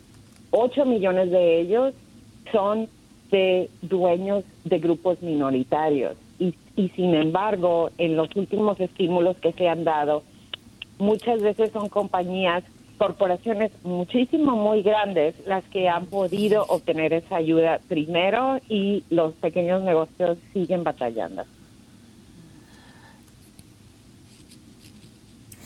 [0.51, 1.95] 8 millones de ellos
[2.53, 2.89] son
[3.35, 6.17] de dueños de grupos minoritarios.
[6.39, 10.23] Y, y sin embargo, en los últimos estímulos que se han dado,
[10.99, 12.63] muchas veces son compañías,
[12.97, 19.83] corporaciones muchísimo muy grandes las que han podido obtener esa ayuda primero y los pequeños
[19.83, 21.43] negocios siguen batallando.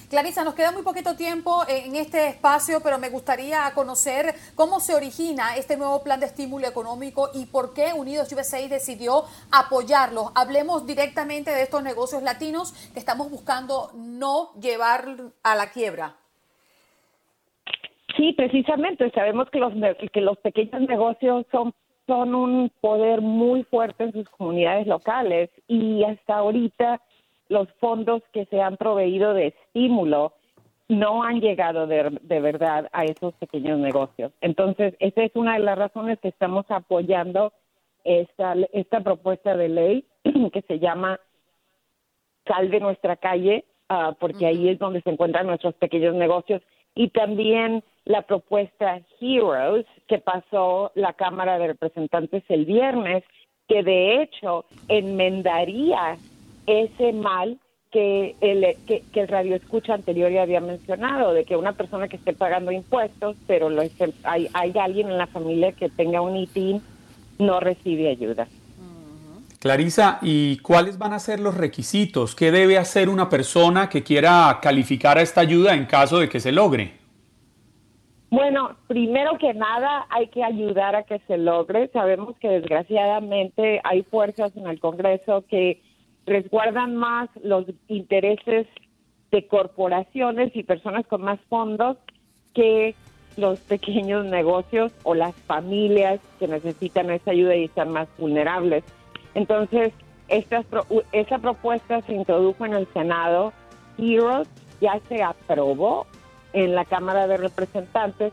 [0.08, 4.94] Clarisa, nos queda muy poquito tiempo en este espacio, pero me gustaría conocer cómo se
[4.94, 10.32] origina este nuevo plan de estímulo económico y por qué Unidos USA decidió apoyarlo.
[10.34, 15.04] Hablemos directamente de estos negocios latinos que estamos buscando no llevar
[15.42, 16.16] a la quiebra.
[18.16, 19.10] Sí, precisamente.
[19.10, 19.74] Sabemos que los,
[20.10, 21.74] que los pequeños negocios son
[22.06, 27.02] son un poder muy fuerte en sus comunidades locales y hasta ahorita
[27.48, 30.34] los fondos que se han proveído de estímulo
[30.88, 34.32] no han llegado de, verdad a esos pequeños negocios.
[34.40, 37.52] Entonces, esa es una de las razones que estamos apoyando
[38.04, 40.04] esta, esta propuesta de ley
[40.52, 41.20] que se llama
[42.46, 46.62] Salve nuestra calle, ah, porque ahí es donde se encuentran nuestros pequeños negocios.
[46.94, 53.24] Y también la propuesta Heroes, que pasó la Cámara de Representantes el viernes,
[53.68, 56.16] que de hecho enmendaría
[56.68, 57.58] ese mal
[57.90, 62.16] que el, que, el radio escucha anterior ya había mencionado, de que una persona que
[62.16, 66.82] esté pagando impuestos, pero lo hay, hay alguien en la familia que tenga un ITIN,
[67.38, 68.46] no recibe ayuda.
[69.58, 72.36] Clarisa, ¿y cuáles van a ser los requisitos?
[72.36, 76.38] ¿Qué debe hacer una persona que quiera calificar a esta ayuda en caso de que
[76.38, 76.92] se logre?
[78.30, 81.88] Bueno, primero que nada hay que ayudar a que se logre.
[81.88, 85.80] Sabemos que desgraciadamente hay fuerzas en el Congreso que
[86.28, 88.66] resguardan más los intereses
[89.30, 91.96] de corporaciones y personas con más fondos
[92.54, 92.94] que
[93.36, 98.84] los pequeños negocios o las familias que necesitan esa ayuda y están más vulnerables.
[99.34, 99.92] Entonces,
[100.28, 100.62] esta,
[101.38, 103.52] propuesta se introdujo en el Senado,
[103.96, 104.48] Heroes
[104.80, 106.06] ya se aprobó
[106.52, 108.32] en la Cámara de Representantes.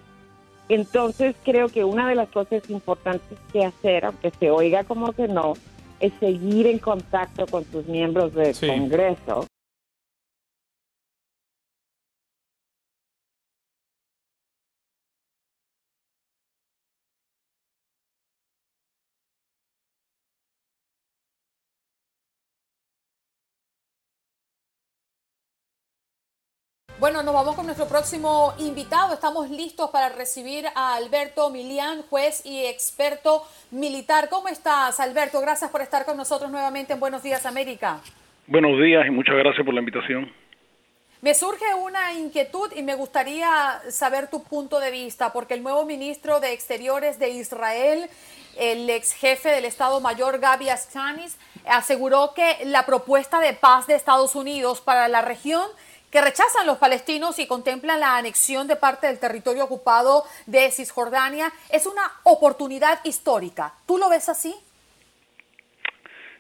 [0.69, 5.27] Entonces, creo que una de las cosas importantes que hacer, aunque se oiga como que
[5.27, 5.53] no,
[5.99, 9.45] es seguir en contacto con sus miembros del Congreso
[27.05, 29.13] Bueno, nos vamos con nuestro próximo invitado.
[29.13, 34.27] Estamos listos para recibir a Alberto Milián, juez y experto militar.
[34.27, 35.39] ¿Cómo estás, Alberto?
[35.39, 38.01] Gracias por estar con nosotros nuevamente en Buenos Días, América.
[38.47, 40.33] Buenos días y muchas gracias por la invitación.
[41.21, 45.85] Me surge una inquietud y me gustaría saber tu punto de vista, porque el nuevo
[45.85, 48.09] ministro de Exteriores de Israel,
[48.57, 51.37] el ex jefe del Estado Mayor Gabi Ashkanis,
[51.67, 55.69] aseguró que la propuesta de paz de Estados Unidos para la región
[56.15, 61.51] que rechazan los palestinos y contemplan la anexión de parte del territorio ocupado de Cisjordania,
[61.69, 63.73] es una oportunidad histórica.
[63.85, 64.55] ¿Tú lo ves así?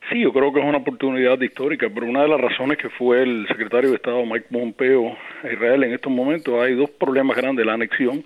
[0.09, 3.23] Sí, yo creo que es una oportunidad histórica, pero una de las razones que fue
[3.23, 7.65] el secretario de Estado Mike Pompeo a Israel en estos momentos, hay dos problemas grandes,
[7.65, 8.23] la anexión,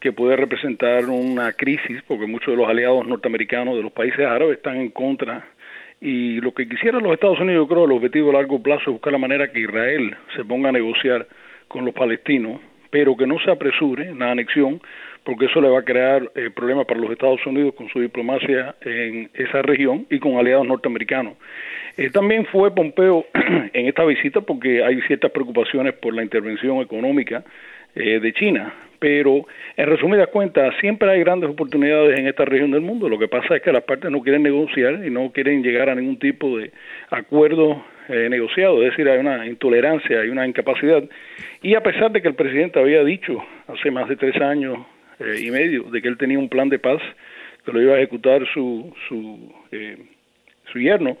[0.00, 4.56] que puede representar una crisis, porque muchos de los aliados norteamericanos de los países árabes
[4.56, 5.50] están en contra
[6.00, 8.92] Y lo que quisieran los Estados Unidos, yo creo, el objetivo a largo plazo es
[8.92, 11.26] buscar la manera que Israel se ponga a negociar
[11.68, 12.60] con los palestinos,
[12.90, 14.80] pero que no se apresure en la anexión,
[15.24, 18.74] porque eso le va a crear eh, problemas para los Estados Unidos con su diplomacia
[18.80, 21.34] en esa región y con aliados norteamericanos.
[21.98, 27.44] Eh, también fue Pompeo en esta visita porque hay ciertas preocupaciones por la intervención económica
[27.94, 28.72] eh, de China.
[29.00, 33.08] Pero, en resumidas cuentas, siempre hay grandes oportunidades en esta región del mundo.
[33.08, 35.94] Lo que pasa es que las partes no quieren negociar y no quieren llegar a
[35.94, 36.70] ningún tipo de
[37.10, 38.82] acuerdo eh, negociado.
[38.82, 41.02] Es decir, hay una intolerancia, hay una incapacidad.
[41.62, 44.78] Y a pesar de que el presidente había dicho hace más de tres años
[45.18, 47.00] eh, y medio de que él tenía un plan de paz
[47.64, 49.96] que lo iba a ejecutar su, su eh,
[50.72, 51.16] su yerno,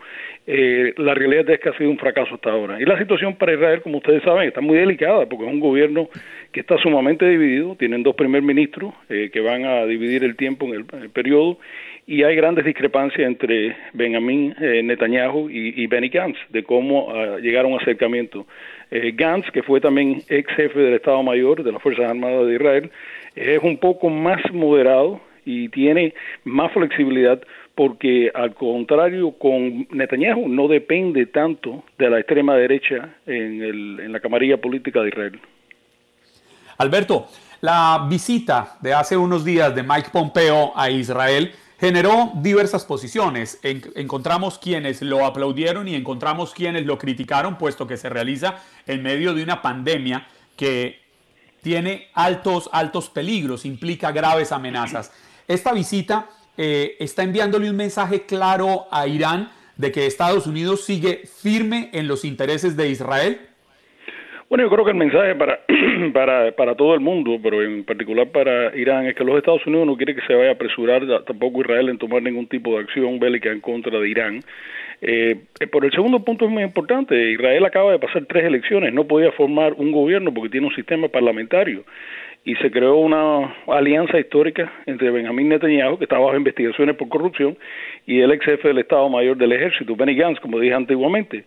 [0.46, 2.80] eh, la realidad es que ha sido un fracaso hasta ahora.
[2.80, 6.08] Y la situación para Israel, como ustedes saben, está muy delicada porque es un gobierno
[6.52, 10.66] que está sumamente dividido, tienen dos primer ministros eh, que van a dividir el tiempo
[10.66, 11.58] en el, periodo
[12.06, 17.64] y hay grandes discrepancias entre Benjamin eh, Netanyahu y, Benny Gantz de cómo uh, llegar
[17.64, 18.46] a un acercamiento.
[18.90, 22.54] Eh, Gantz, que fue también ex jefe del Estado Mayor de las Fuerzas Armadas de
[22.54, 22.90] Israel,
[23.36, 27.40] es un poco más moderado y tiene más flexibilidad
[27.80, 34.12] porque al contrario con Netanyahu no depende tanto de la extrema derecha en, el, en
[34.12, 35.40] la camarilla política de Israel.
[36.76, 37.28] Alberto,
[37.62, 43.58] la visita de hace unos días de Mike Pompeo a Israel generó diversas posiciones.
[43.62, 49.32] encontramos quienes lo aplaudieron y encontramos quienes lo criticaron, puesto que se realiza en medio
[49.32, 51.00] de una pandemia que
[51.62, 55.10] tiene altos, altos peligros, implica graves amenazas.
[55.48, 56.28] Esta visita
[56.62, 62.06] eh, está enviándole un mensaje claro a Irán de que Estados Unidos sigue firme en
[62.06, 63.38] los intereses de Israel?
[64.50, 65.60] Bueno, yo creo que el mensaje para,
[66.12, 69.86] para, para todo el mundo, pero en particular para Irán, es que los Estados Unidos
[69.86, 73.18] no quiere que se vaya a apresurar tampoco Israel en tomar ningún tipo de acción
[73.18, 74.42] bélica en contra de Irán.
[75.00, 75.36] Eh,
[75.72, 79.32] por el segundo punto es muy importante, Israel acaba de pasar tres elecciones, no podía
[79.32, 81.84] formar un gobierno porque tiene un sistema parlamentario
[82.44, 87.58] y se creó una alianza histórica entre Benjamín Netanyahu, que estaba bajo investigaciones por corrupción,
[88.06, 91.44] y el ex jefe del Estado Mayor del Ejército, Benny Gantz, como dije antiguamente.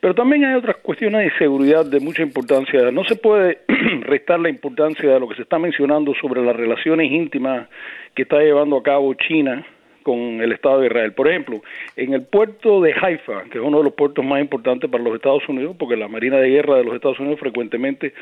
[0.00, 2.90] Pero también hay otras cuestiones de seguridad de mucha importancia.
[2.92, 3.58] No se puede
[4.02, 7.68] restar la importancia de lo que se está mencionando sobre las relaciones íntimas
[8.14, 9.66] que está llevando a cabo China
[10.06, 11.12] con el Estado de Israel.
[11.14, 11.62] Por ejemplo,
[11.96, 15.16] en el puerto de Haifa, que es uno de los puertos más importantes para los
[15.16, 18.14] Estados Unidos, porque la Marina de Guerra de los Estados Unidos frecuentemente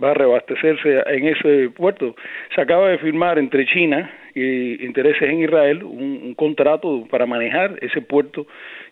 [0.00, 2.14] va a reabastecerse en ese puerto,
[2.54, 7.76] se acaba de firmar entre China y intereses en Israel un, un contrato para manejar
[7.80, 8.46] ese puerto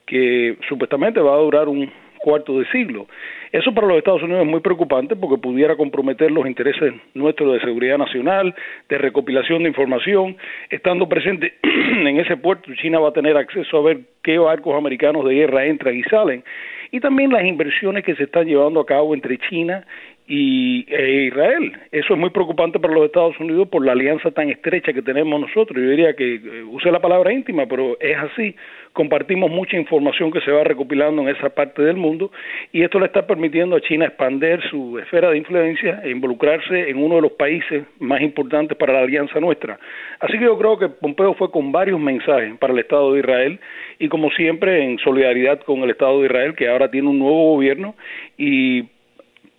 [0.05, 3.07] que supuestamente va a durar un cuarto de siglo.
[3.53, 7.61] Eso para los Estados Unidos es muy preocupante porque pudiera comprometer los intereses nuestros de
[7.61, 8.55] seguridad nacional,
[8.89, 10.37] de recopilación de información.
[10.69, 15.25] Estando presente en ese puerto, China va a tener acceso a ver qué barcos americanos
[15.25, 16.45] de guerra entran y salen.
[16.93, 19.85] Y también las inversiones que se están llevando a cabo entre China
[20.31, 21.73] y e Israel.
[21.91, 25.41] Eso es muy preocupante para los Estados Unidos por la alianza tan estrecha que tenemos
[25.41, 25.77] nosotros.
[25.77, 28.55] Yo diría que eh, use la palabra íntima, pero es así.
[28.93, 32.33] Compartimos mucha información que se va recopilando en esa parte del mundo
[32.73, 36.99] y esto le está permitiendo a China expandir su esfera de influencia e involucrarse en
[36.99, 39.79] uno de los países más importantes para la alianza nuestra.
[40.19, 43.61] Así que yo creo que Pompeo fue con varios mensajes para el Estado de Israel
[43.99, 47.55] y como siempre en solidaridad con el Estado de Israel que ahora tiene un nuevo
[47.55, 47.95] gobierno
[48.37, 48.89] y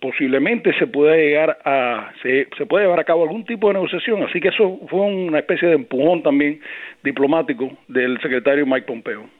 [0.02, 4.24] posiblemente se pueda llegar a se, se puede llevar a cabo algún tipo de negociación
[4.24, 6.60] así que eso fue una especie de empujón también
[7.02, 9.30] diplomático del secretario Mike Pompeo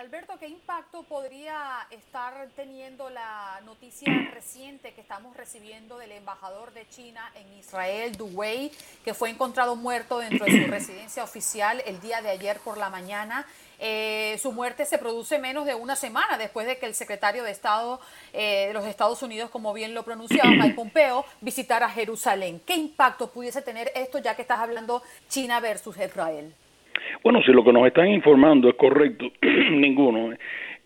[0.00, 6.88] Alberto, ¿qué impacto podría estar teniendo la noticia reciente que estamos recibiendo del embajador de
[6.88, 8.72] China en Israel, Du Wei,
[9.04, 12.88] que fue encontrado muerto dentro de su residencia oficial el día de ayer por la
[12.88, 13.44] mañana?
[13.80, 17.50] Eh, su muerte se produce menos de una semana después de que el secretario de
[17.50, 17.98] Estado
[18.34, 22.60] eh, de los Estados Unidos, como bien lo pronunciaba Mike Pompeo, visitara Jerusalén.
[22.66, 26.52] ¿Qué impacto pudiese tener esto ya que estás hablando China versus Israel?
[27.24, 30.34] Bueno, si lo que nos están informando es correcto, ninguno.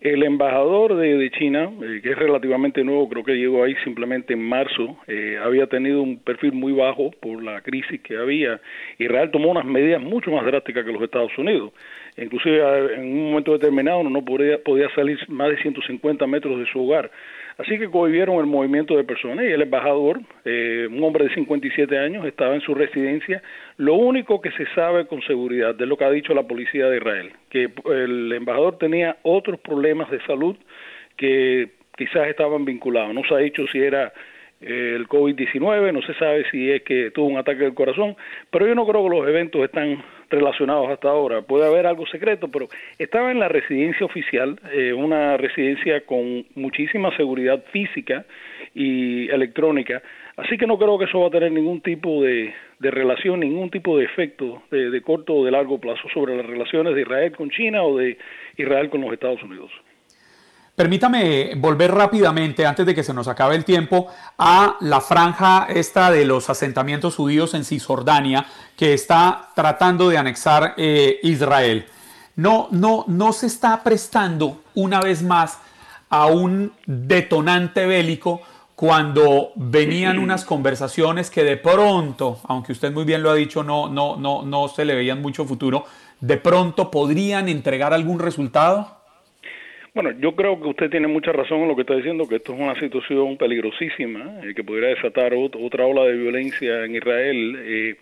[0.01, 4.47] El embajador de, China, eh, que es relativamente nuevo, creo que llegó ahí simplemente en
[4.47, 8.61] marzo, eh, había tenido un perfil muy bajo por la crisis que había.
[8.99, 11.71] Israel tomó unas medidas mucho más drásticas que los Estados Unidos.
[12.17, 16.83] Inclusive en un momento determinado no podía, podía salir más de 150 metros de su
[16.83, 17.11] hogar.
[17.57, 21.97] Así que cohibieron el movimiento de personas y el embajador, eh, un hombre de 57
[21.97, 23.41] años, estaba en su residencia.
[23.77, 26.97] Lo único que se sabe con seguridad de lo que ha dicho la policía de
[26.97, 30.57] Israel, que el embajador tenía otros problemas de salud
[31.15, 33.13] que quizás estaban vinculados.
[33.13, 34.11] No se ha dicho si era
[34.59, 38.17] eh, el COVID-19, no se sabe si es que tuvo un ataque del corazón,
[38.51, 41.41] pero yo no creo que los eventos están relacionados hasta ahora.
[41.41, 42.67] Puede haber algo secreto, pero
[42.97, 48.25] estaba en la residencia oficial, eh, una residencia con muchísima seguridad física
[48.73, 50.01] y electrónica,
[50.37, 53.97] así que no creo que eso va a tener ningún tipo de, relación, ningún tipo
[53.97, 57.49] de efecto de, de corto o de largo plazo sobre las relaciones de Israel con
[57.49, 58.17] China o de
[58.57, 59.71] Israel con los Estados Unidos.
[60.75, 64.07] Permítame volver rápidamente, antes de que se nos acabe el tiempo,
[64.37, 68.45] a la franja esta de los asentamientos judíos en Cisjordania,
[68.75, 71.85] que está tratando de anexar eh, Israel.
[72.35, 75.59] No, no, no se está prestando una vez más
[76.09, 78.41] a un detonante bélico
[78.75, 83.87] cuando venían unas conversaciones que de pronto, aunque usted muy bien lo ha dicho, no,
[83.87, 85.85] no, no, no se le veían mucho futuro,
[86.19, 89.04] de pronto podrían entregar algún resultado?
[89.95, 92.53] Bueno, yo creo que usted tiene mucha razón en lo que está diciendo, que esto
[92.53, 97.55] es una situación peligrosísima, eh, que podría desatar otra ola de violencia en Israel.
[97.63, 97.95] Eh,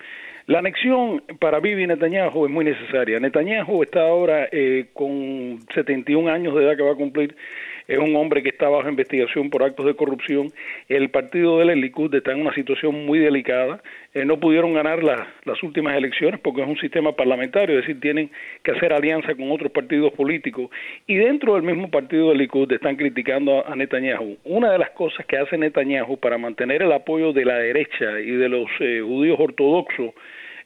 [0.47, 3.19] la anexión para Bibi Netanyahu es muy necesaria.
[3.19, 7.35] Netanyahu está ahora eh, con 71 años de edad que va a cumplir
[7.87, 10.51] es un hombre que está bajo investigación por actos de corrupción.
[10.87, 13.81] El partido del Likud está en una situación muy delicada.
[14.13, 18.29] Eh, no pudieron ganar las últimas elecciones porque es un sistema parlamentario, es decir, tienen
[18.63, 20.69] que hacer alianza con otros partidos políticos.
[21.07, 24.37] Y dentro del mismo partido del Likud están criticando a, Netanyahu.
[24.45, 28.31] Una de las cosas que hace Netanyahu para mantener el apoyo de la derecha y
[28.31, 30.11] de los eh, judíos ortodoxos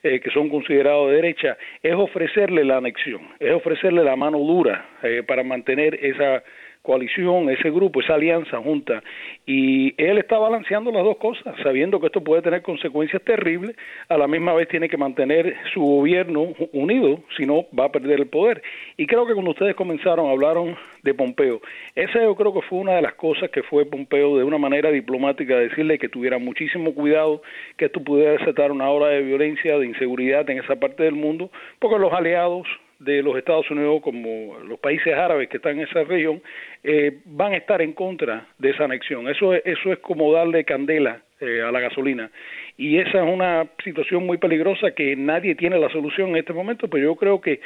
[0.04, 4.86] eh, que son considerados de derecha, es ofrecerle la anexión, es ofrecerle la mano dura
[5.26, 6.44] para mantener esa
[6.88, 9.02] coalición, ese grupo, esa alianza junta.
[9.44, 13.76] Y él está balanceando las dos cosas, sabiendo que esto puede tener consecuencias terribles,
[14.08, 18.20] a la misma vez tiene que mantener su gobierno unido, si no va a perder
[18.20, 18.62] el poder.
[18.96, 21.60] Y creo que cuando ustedes comenzaron, hablaron de Pompeo.
[21.94, 24.90] Esa yo creo que fue una de las cosas que fue Pompeo de una manera
[24.90, 27.42] diplomática, decirle que tuviera muchísimo cuidado,
[27.76, 31.50] que esto pudiera desatar una hora de violencia, de inseguridad en esa parte del mundo,
[31.80, 32.66] porque los aliados
[32.98, 36.42] de los Estados Unidos como los países árabes que están en esa región
[36.82, 39.28] eh, van a estar en contra de esa anexión.
[39.28, 42.30] Eso es, eso es como darle candela eh, a la gasolina.
[42.76, 46.88] Y esa es una situación muy peligrosa que nadie tiene la solución en este momento,
[46.88, 47.60] pero yo creo que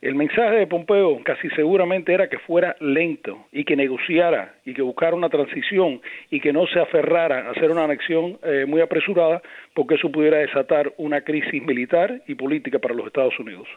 [0.00, 4.82] el mensaje de Pompeo casi seguramente era que fuera lento y que negociara y que
[4.82, 9.40] buscara una transición y que no se aferrara a hacer una anexión eh, muy apresurada
[9.74, 13.68] porque eso pudiera desatar una crisis militar y política para los Estados Unidos.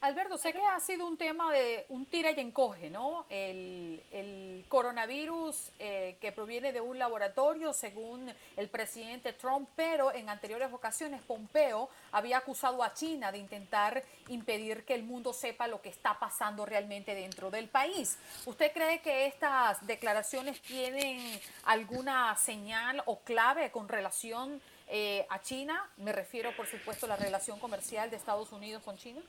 [0.00, 3.26] Alberto, sé que ha sido un tema de un tira y encoge, ¿no?
[3.28, 10.70] El, coronavirus eh, que proviene de un laboratorio, según el presidente Trump, pero en anteriores
[10.72, 15.88] ocasiones Pompeo había acusado a China de intentar impedir que el mundo sepa lo que
[15.88, 18.18] está pasando realmente dentro del país.
[18.44, 21.18] ¿Usted cree que estas declaraciones tienen
[21.64, 25.90] alguna señal o clave con relación eh, a China?
[25.96, 29.22] Me refiero, por supuesto, a la relación comercial de Estados Unidos con China.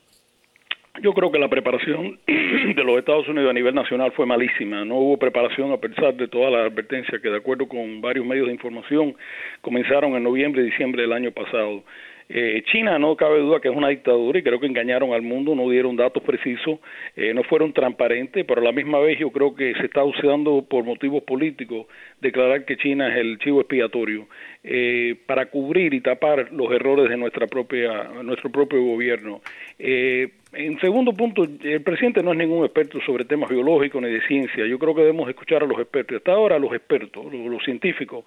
[1.02, 4.84] Yo creo que la preparación de los Estados Unidos a nivel nacional fue malísima.
[4.84, 8.48] No hubo preparación a pesar de todas las advertencias que, de acuerdo con varios medios
[8.48, 9.16] de información,
[9.62, 11.84] comenzaron en noviembre y diciembre del año pasado.
[12.32, 15.55] Eh, China no cabe duda que es una dictadura y creo que engañaron al mundo,
[15.55, 16.77] no dieron datos precisos,
[17.15, 20.61] eh, no fueron transparentes, pero a la misma vez yo creo que se está usando
[20.61, 21.88] por motivos políticos
[22.21, 24.27] declarar que China es el chivo expiatorio
[24.63, 29.41] eh, para cubrir y tapar los errores de nuestra propia nuestro propio gobierno.
[29.80, 34.67] en segundo punto, el presidente no es ningún experto sobre temas biológicos ni de ciencia.
[34.67, 36.17] Yo creo que debemos escuchar a los expertos.
[36.17, 38.23] Hasta ahora los expertos, los científicos,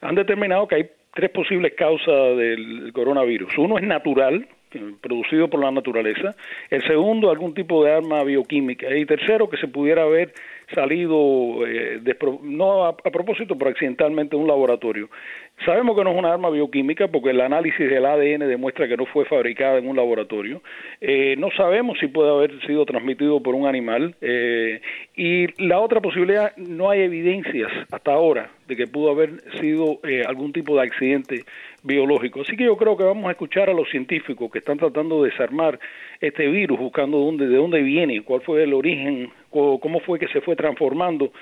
[0.00, 3.58] han determinado que hay tres posibles causas del coronavirus.
[3.58, 4.46] Uno es natural,
[5.00, 6.34] producido por la naturaleza.
[6.70, 8.94] El segundo, algún tipo de arma bioquímica.
[8.94, 10.32] Y tercero, que se pudiera haber
[10.74, 12.00] salido, eh,
[12.42, 15.08] no a, propósito, pero accidentalmente de un laboratorio.
[15.64, 19.06] Sabemos que no es una arma bioquímica porque el análisis del ADN demuestra que no
[19.06, 20.62] fue fabricada en un laboratorio.
[21.00, 24.16] Eh, no sabemos si puede haber sido transmitido por un animal.
[24.20, 24.80] Eh,
[25.14, 30.22] y la otra posibilidad, no hay evidencias hasta ahora de que pudo haber sido eh,
[30.26, 31.44] algún tipo de accidente
[31.82, 32.40] biológico.
[32.40, 35.30] Así que yo creo que vamos a escuchar a los científicos que están tratando de
[35.30, 35.78] desarmar
[36.20, 40.40] este virus, buscando dónde, de dónde viene, cuál fue el origen, cómo fue que se
[40.40, 41.32] fue transformando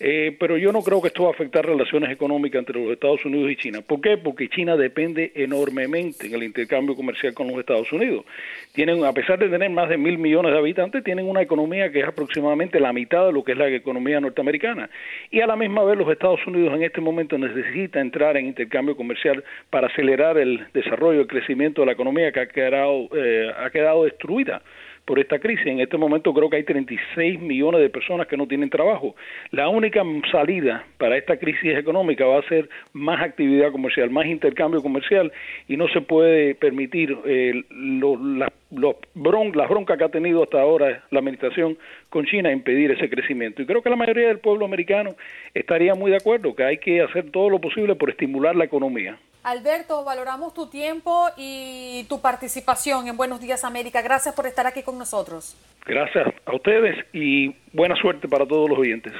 [0.00, 3.24] eh, pero yo no creo que esto va a afectar relaciones económicas entre los Estados
[3.24, 3.80] Unidos y China.
[3.80, 4.16] ¿Por qué?
[4.16, 8.24] Porque China depende enormemente en el intercambio comercial con los Estados Unidos.
[8.72, 12.00] Tienen, a pesar de tener más de mil millones de habitantes, tienen una economía que
[12.00, 14.90] es aproximadamente la mitad de lo que es la economía norteamericana.
[15.30, 18.96] Y a la misma vez los Estados Unidos en este momento necesitan entrar en intercambio
[18.96, 23.70] comercial para acelerar el desarrollo, el crecimiento de la economía que ha quedado, eh, ha
[23.70, 24.60] quedado destruida
[25.04, 25.66] por esta crisis.
[25.66, 29.14] En este momento creo que hay 36 millones de personas que no tienen trabajo.
[29.50, 34.82] La única salida para esta crisis económica va a ser más actividad comercial, más intercambio
[34.82, 35.32] comercial
[35.68, 41.76] y no se puede permitir eh, las broncas que ha tenido hasta ahora la administración
[42.08, 43.62] con China impedir ese crecimiento.
[43.62, 45.14] Y creo que la mayoría del pueblo americano
[45.52, 49.18] estaría muy de acuerdo que hay que hacer todo lo posible por estimular la economía.
[49.44, 54.00] Alberto, valoramos tu tiempo y tu participación en Buenos Días América.
[54.00, 55.54] Gracias por estar aquí con nosotros.
[55.84, 59.12] Gracias a ustedes y buena suerte para todos los oyentes.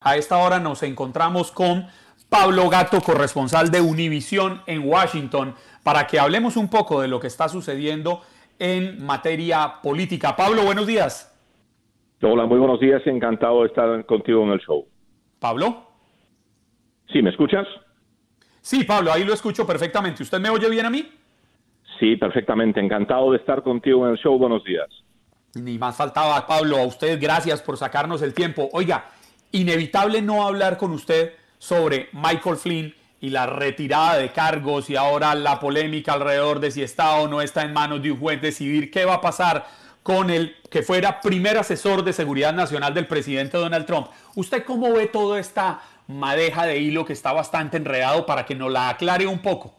[0.00, 1.88] A esta hora nos encontramos con
[2.28, 7.26] Pablo Gato, corresponsal de Univisión en Washington, para que hablemos un poco de lo que
[7.26, 8.20] está sucediendo
[8.60, 10.36] en materia política.
[10.36, 11.36] Pablo, buenos días.
[12.22, 13.02] Hola, muy buenos días.
[13.06, 14.86] Encantado de estar contigo en el show.
[15.40, 15.93] Pablo.
[17.14, 17.64] Sí, ¿me escuchas?
[18.60, 20.24] Sí, Pablo, ahí lo escucho perfectamente.
[20.24, 21.08] ¿Usted me oye bien a mí?
[22.00, 22.80] Sí, perfectamente.
[22.80, 24.36] Encantado de estar contigo en el show.
[24.36, 24.88] Buenos días.
[25.54, 26.76] Ni más faltaba, Pablo.
[26.76, 28.68] A usted, gracias por sacarnos el tiempo.
[28.72, 29.04] Oiga,
[29.52, 35.36] inevitable no hablar con usted sobre Michael Flynn y la retirada de cargos y ahora
[35.36, 38.90] la polémica alrededor de si está o no está en manos de un juez decidir
[38.90, 39.64] qué va a pasar
[40.02, 44.08] con el que fuera primer asesor de seguridad nacional del presidente Donald Trump.
[44.34, 48.70] ¿Usted cómo ve toda esta madeja de hilo que está bastante enredado para que nos
[48.70, 49.74] la aclare un poco.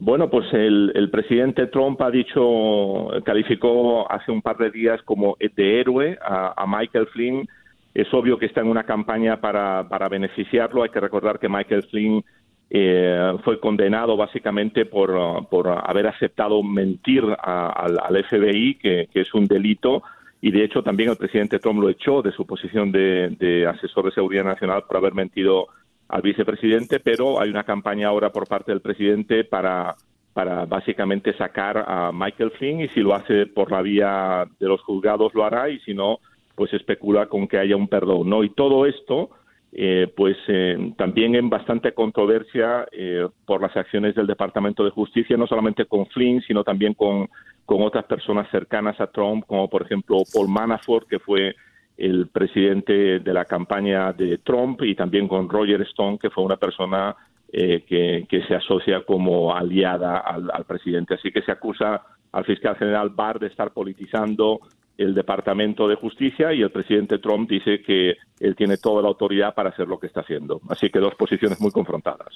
[0.00, 5.80] Bueno, pues el, presidente Trump ha dicho, calificó hace un par de días como de
[5.80, 7.48] héroe a, Michael Flynn.
[7.94, 10.84] Es obvio que está en una campaña para, para beneficiarlo.
[10.84, 12.24] Hay que recordar que Michael Flynn
[12.70, 20.02] eh, fue condenado básicamente por, por haber aceptado mentir al, FBI, que, es un delito
[20.40, 24.12] y de hecho también el presidente Trump lo echó de su posición de, asesor de
[24.12, 25.66] seguridad nacional por haber mentido
[26.08, 29.96] al vicepresidente, pero hay una campaña ahora por parte del presidente para,
[30.32, 34.80] para básicamente sacar a Michael Flynn y si lo hace por la vía de los
[34.82, 36.18] juzgados lo hará y si no,
[36.54, 38.42] pues especula con que haya un perdón, ¿no?
[38.42, 39.30] Y todo esto,
[39.72, 45.36] eh, pues eh, también en bastante controversia eh, por las acciones del Departamento de Justicia,
[45.36, 47.28] no solamente con Flynn, sino también con
[47.68, 51.54] con otras personas cercanas a Trump, como por ejemplo Paul Manafort, que fue
[51.98, 56.56] el presidente de la campaña de Trump, y también con Roger Stone, que fue una
[56.56, 57.14] persona
[57.52, 61.12] eh, que, se asocia como aliada al, presidente.
[61.12, 62.00] Así que se acusa
[62.32, 64.60] al fiscal general Barr de estar politizando
[64.98, 69.54] el Departamento de Justicia y el presidente Trump dice que él tiene toda la autoridad
[69.54, 70.60] para hacer lo que está haciendo.
[70.68, 72.28] Así que dos posiciones muy confrontadas.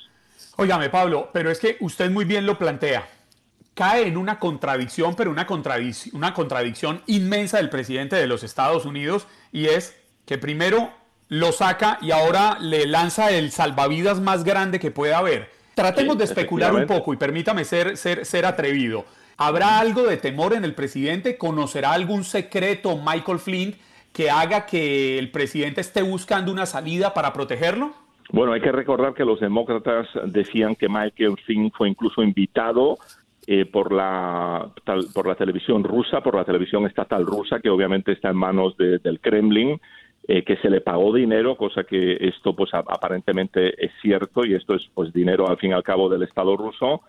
[0.57, 3.05] Óigame, Pablo, pero es que usted muy bien lo plantea
[3.75, 8.85] cae en una contradicción, pero una, contradicción, una contradicción inmensa del presidente de los Estados
[8.85, 9.97] Unidos, y es
[10.27, 10.91] que primero
[11.29, 15.51] lo saca y ahora le lanza el salvavidas más grande que pueda haber.
[15.75, 19.07] Tratemos de especular un poco y permítame ser, ser, ser atrevido.
[19.45, 21.36] ¿Habrá algo de temor en el presidente?
[21.36, 23.74] ¿Conocerá algún secreto Michael Flint
[24.12, 27.90] que haga que el presidente esté buscando una salida para protegerlo?
[28.30, 32.99] Bueno, hay que recordar que los demócratas decían que Michael Flynn fue incluso invitado
[33.49, 34.70] eh, por, la,
[35.12, 39.18] por la televisión rusa, por la televisión estatal rusa, que obviamente está en manos del
[39.20, 39.80] Kremlin,
[40.28, 44.76] eh, que se le pagó dinero, cosa que esto pues aparentemente es cierto y esto
[44.76, 47.03] es pues dinero al fin y al cabo del Estado ruso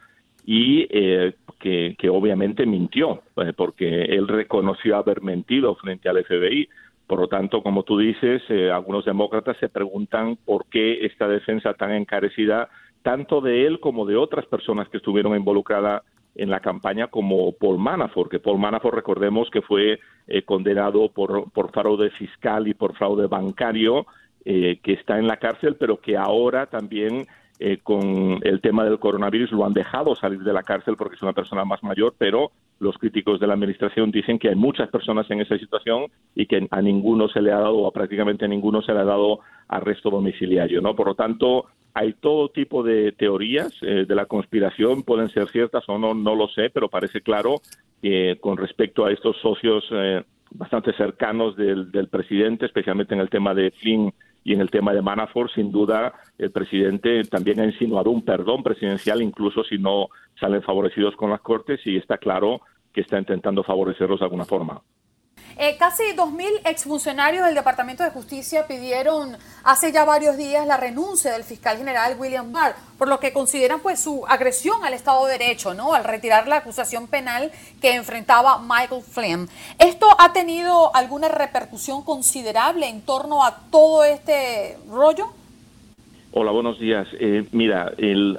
[0.46, 3.22] y eh, que, obviamente mintió,
[3.56, 6.68] porque él reconoció haber mentido frente al FBI.
[7.08, 8.42] Por lo tanto, como tú dices,
[8.74, 12.70] algunos demócratas se preguntan por qué esta defensa tan encarecida,
[13.02, 16.04] tanto de él como de otras personas que estuvieron involucradas
[16.36, 21.52] en la campaña como Paul Manafort, que Paul Manafort recordemos que fue eh, condenado por,
[21.52, 24.08] por fraude fiscal y por fraude bancario,
[24.46, 27.28] eh, que está en la cárcel, pero que ahora también
[27.66, 31.22] eh, con el tema del coronavirus lo han dejado salir de la cárcel porque es
[31.22, 35.32] una persona más mayor, pero los críticos de la administración dicen que hay muchas personas
[35.32, 38.82] en esa situación y que a ninguno se le ha dado, o prácticamente a ninguno
[38.82, 39.40] se le ha dado
[39.70, 40.94] arresto domiciliario, ¿no?
[40.94, 45.88] Por lo tanto, hay todo tipo de teorías eh, de la conspiración, pueden ser ciertas
[45.88, 47.62] o no, no lo sé, pero parece claro
[48.02, 53.30] que con respecto a estos socios eh, bastante cercanos del, del, presidente, especialmente en el
[53.30, 57.66] tema de Flynn y en el tema de Manafort, sin duda el presidente también ha
[57.66, 60.08] insinuado un perdón presidencial, incluso si no
[60.40, 62.62] salen favorecidos con las Cortes, y está claro
[62.94, 64.82] que está intentando favorecerlos de alguna forma.
[65.58, 71.32] Eh, casi 2.000 exfuncionarios del Departamento de Justicia pidieron hace ya varios días la renuncia
[71.32, 75.38] del fiscal general William Barr, por lo que consideran pues su agresión al Estado de
[75.38, 75.94] Derecho, ¿no?
[75.94, 77.52] Al retirar la acusación penal
[77.82, 79.48] que enfrentaba Michael Flynn.
[79.78, 85.28] ¿Esto ha tenido alguna repercusión considerable en torno a todo este rollo?
[86.32, 87.08] Hola, buenos días.
[87.20, 87.92] Eh, mira,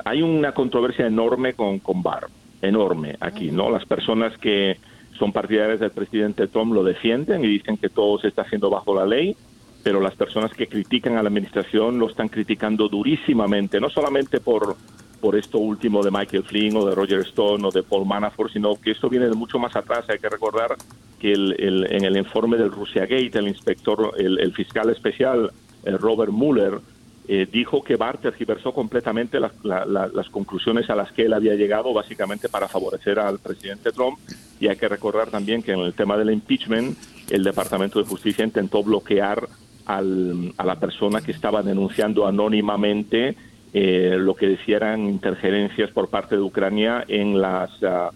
[0.05, 2.29] hay una controversia enorme con, con Barr.
[2.61, 3.71] enorme aquí, ¿no?
[3.71, 4.79] Las personas que
[5.19, 8.95] son partidarias del presidente Trump lo defienden y dicen que todo se está haciendo bajo
[8.95, 9.37] la ley,
[9.83, 14.77] pero las personas que critican a la administración lo están criticando durísimamente, no solamente por,
[15.21, 18.75] por esto último de Michael Flynn o de Roger Stone o de Paul Manafort, sino
[18.77, 20.05] que esto viene de mucho más atrás.
[20.09, 20.77] Hay que recordar
[21.19, 25.51] que el, en el informe del Russia Gate, el inspector, el, fiscal especial
[25.85, 26.81] Robert Mueller,
[27.27, 31.93] eh, dijo que Barr tergiversó completamente las, las conclusiones a las que él había llegado,
[31.95, 34.19] básicamente para favorecer al presidente Trump.
[34.61, 36.97] Y hay que recordar también que en el tema del impeachment,
[37.31, 39.49] el Departamento de Justicia intentó bloquear
[39.87, 43.37] al, a la persona que estaba denunciando anónimamente
[43.73, 48.11] eh, lo que decían interferencias por parte de Ucrania en las ah,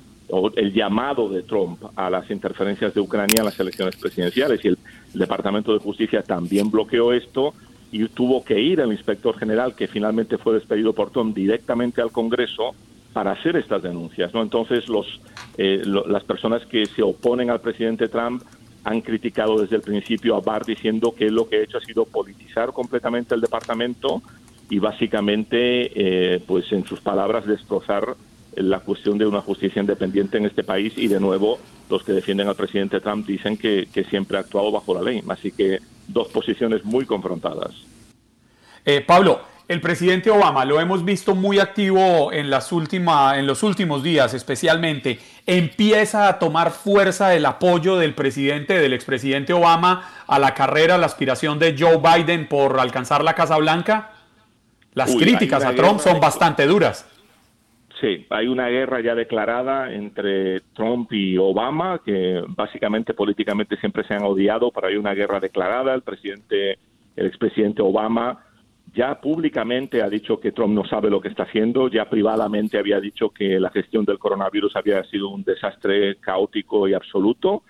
[0.56, 4.78] el llamado de Trump a las interferencias de Ucrania en las elecciones presidenciales y el
[5.14, 7.54] Departamento de Justicia también bloqueó esto
[7.90, 12.12] y tuvo que ir el inspector general que finalmente fue despedido por Trump directamente al
[12.12, 12.74] Congreso
[13.12, 14.42] para hacer estas denuncias, ¿no?
[14.42, 15.20] Entonces los
[15.56, 18.42] eh, las personas que se oponen al presidente Trump
[18.84, 22.04] han criticado desde el principio a Barr diciendo que lo que ha hecho ha sido
[22.04, 24.22] politizar completamente el departamento
[24.70, 28.16] y básicamente, eh, pues en sus palabras, destrozar
[28.60, 32.48] la cuestión de una justicia independiente en este país y de nuevo los que defienden
[32.48, 35.22] al presidente Trump dicen que, siempre ha actuado bajo la ley.
[35.28, 37.72] Así que dos posiciones muy confrontadas.
[38.84, 43.62] Eh, Pablo, el presidente Obama lo hemos visto muy activo en, las última, en los
[43.62, 45.18] últimos días, especialmente.
[45.46, 50.98] Empieza a tomar fuerza el apoyo del presidente, del expresidente Obama, a la carrera, a
[50.98, 54.12] la aspiración de Joe Biden por alcanzar la Casa Blanca.
[54.94, 57.04] Las críticas a Trump son bastante duras.
[58.00, 64.14] Sí, hay una guerra ya declarada entre Trump y Obama, que básicamente políticamente siempre se
[64.14, 65.94] han odiado, pero hay una guerra declarada.
[65.94, 66.78] El presidente,
[67.16, 68.38] el expresidente Obama
[68.94, 73.00] ya públicamente ha dicho que Trump no sabe lo que está haciendo, ya privadamente había
[73.00, 77.64] dicho que la gestión del coronavirus había sido un desastre caótico y absoluto,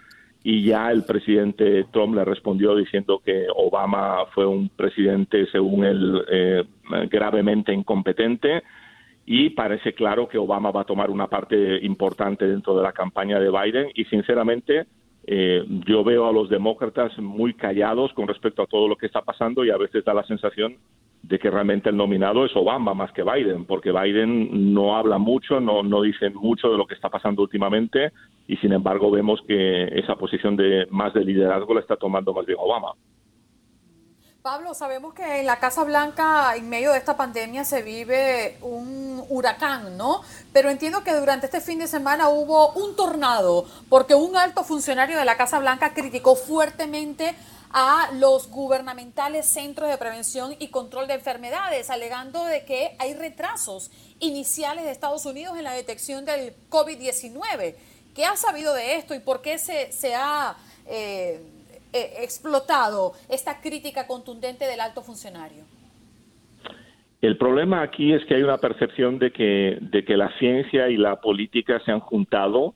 [0.45, 6.25] y ya el presidente Trump le respondió diciendo que Obama fue un presidente, según él,
[6.31, 6.65] eh,
[7.11, 8.63] gravemente incompetente,
[9.31, 13.39] y parece claro que Obama va a tomar una parte importante dentro de la campaña
[13.39, 14.87] de Biden, y sinceramente,
[15.27, 19.21] eh, yo veo a los demócratas muy callados con respecto a todo lo que está
[19.21, 20.77] pasando y a veces da la sensación
[21.23, 25.61] de que realmente el nominado es Obama más que Biden, porque Biden no habla mucho,
[25.61, 28.13] no, no dice mucho de lo que está pasando últimamente
[28.47, 32.47] y sin embargo vemos que esa posición de más de liderazgo la está tomando más
[32.47, 32.95] bien Obama.
[34.43, 39.25] Pablo, sabemos que en la Casa Blanca, en medio de esta pandemia, se vive un
[39.29, 40.23] huracán, ¿no?
[40.53, 45.19] Pero entiendo que durante este fin de semana hubo un tornado, porque un alto funcionario
[45.19, 47.35] de la Casa Blanca criticó fuertemente
[47.71, 53.91] a los gubernamentales centros de prevención y control de enfermedades, alegando de que hay retrasos
[54.21, 57.75] iniciales de Estados Unidos en la detección del COVID-19.
[58.15, 61.58] ¿Qué ha sabido de esto y por qué se, se ha eh,
[61.93, 65.65] eh, explotado esta crítica contundente del alto funcionario?
[67.21, 70.97] El problema aquí es que hay una percepción de que, de que la ciencia y
[70.97, 72.75] la política se han juntado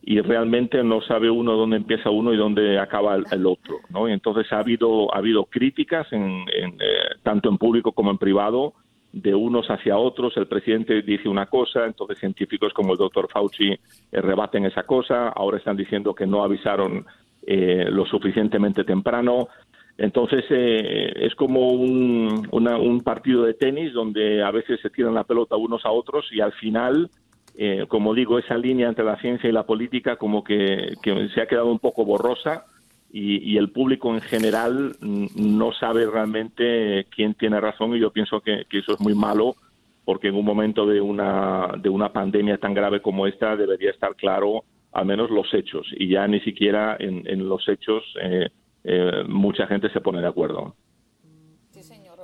[0.00, 4.08] y realmente no sabe uno dónde empieza uno y dónde acaba el, otro, ¿no?
[4.08, 6.72] Y entonces ha habido ha habido críticas eh,
[7.22, 8.74] tanto en público como en privado
[9.12, 10.36] de unos hacia otros.
[10.36, 13.78] El presidente dice una cosa, entonces científicos como el doctor Fauci eh,
[14.12, 15.28] rebaten esa cosa.
[15.28, 17.06] Ahora están diciendo que no avisaron
[17.46, 19.48] eh, lo suficientemente temprano.
[19.98, 25.56] Entonces es como un, un partido de tenis donde a veces se tiran la pelota
[25.56, 27.10] unos a otros y al final
[27.54, 30.94] eh, como digo, esa línea entre la ciencia y la política como que,
[31.34, 32.64] se ha quedado un poco borrosa
[33.12, 38.64] y, el público en general no sabe realmente quién tiene razón y yo pienso que,
[38.70, 39.54] eso es muy malo
[40.06, 44.16] porque en un momento de una, de una pandemia tan grave como esta debería estar
[44.16, 48.50] claro al menos los hechos y ya ni siquiera en, los hechos eh,
[48.84, 50.74] eh, mucha gente se pone de acuerdo.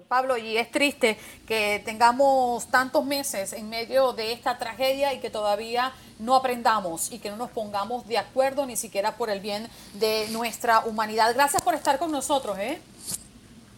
[0.09, 5.29] Pablo, y es triste que tengamos tantos meses en medio de esta tragedia y que
[5.29, 9.67] todavía no aprendamos y que no nos pongamos de acuerdo ni siquiera por el bien
[9.95, 11.35] de nuestra humanidad.
[11.35, 12.59] Gracias por estar con nosotros.
[12.59, 12.79] ¿eh?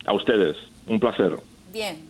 [0.06, 1.36] A ustedes, un placer.
[1.72, 2.09] Bien.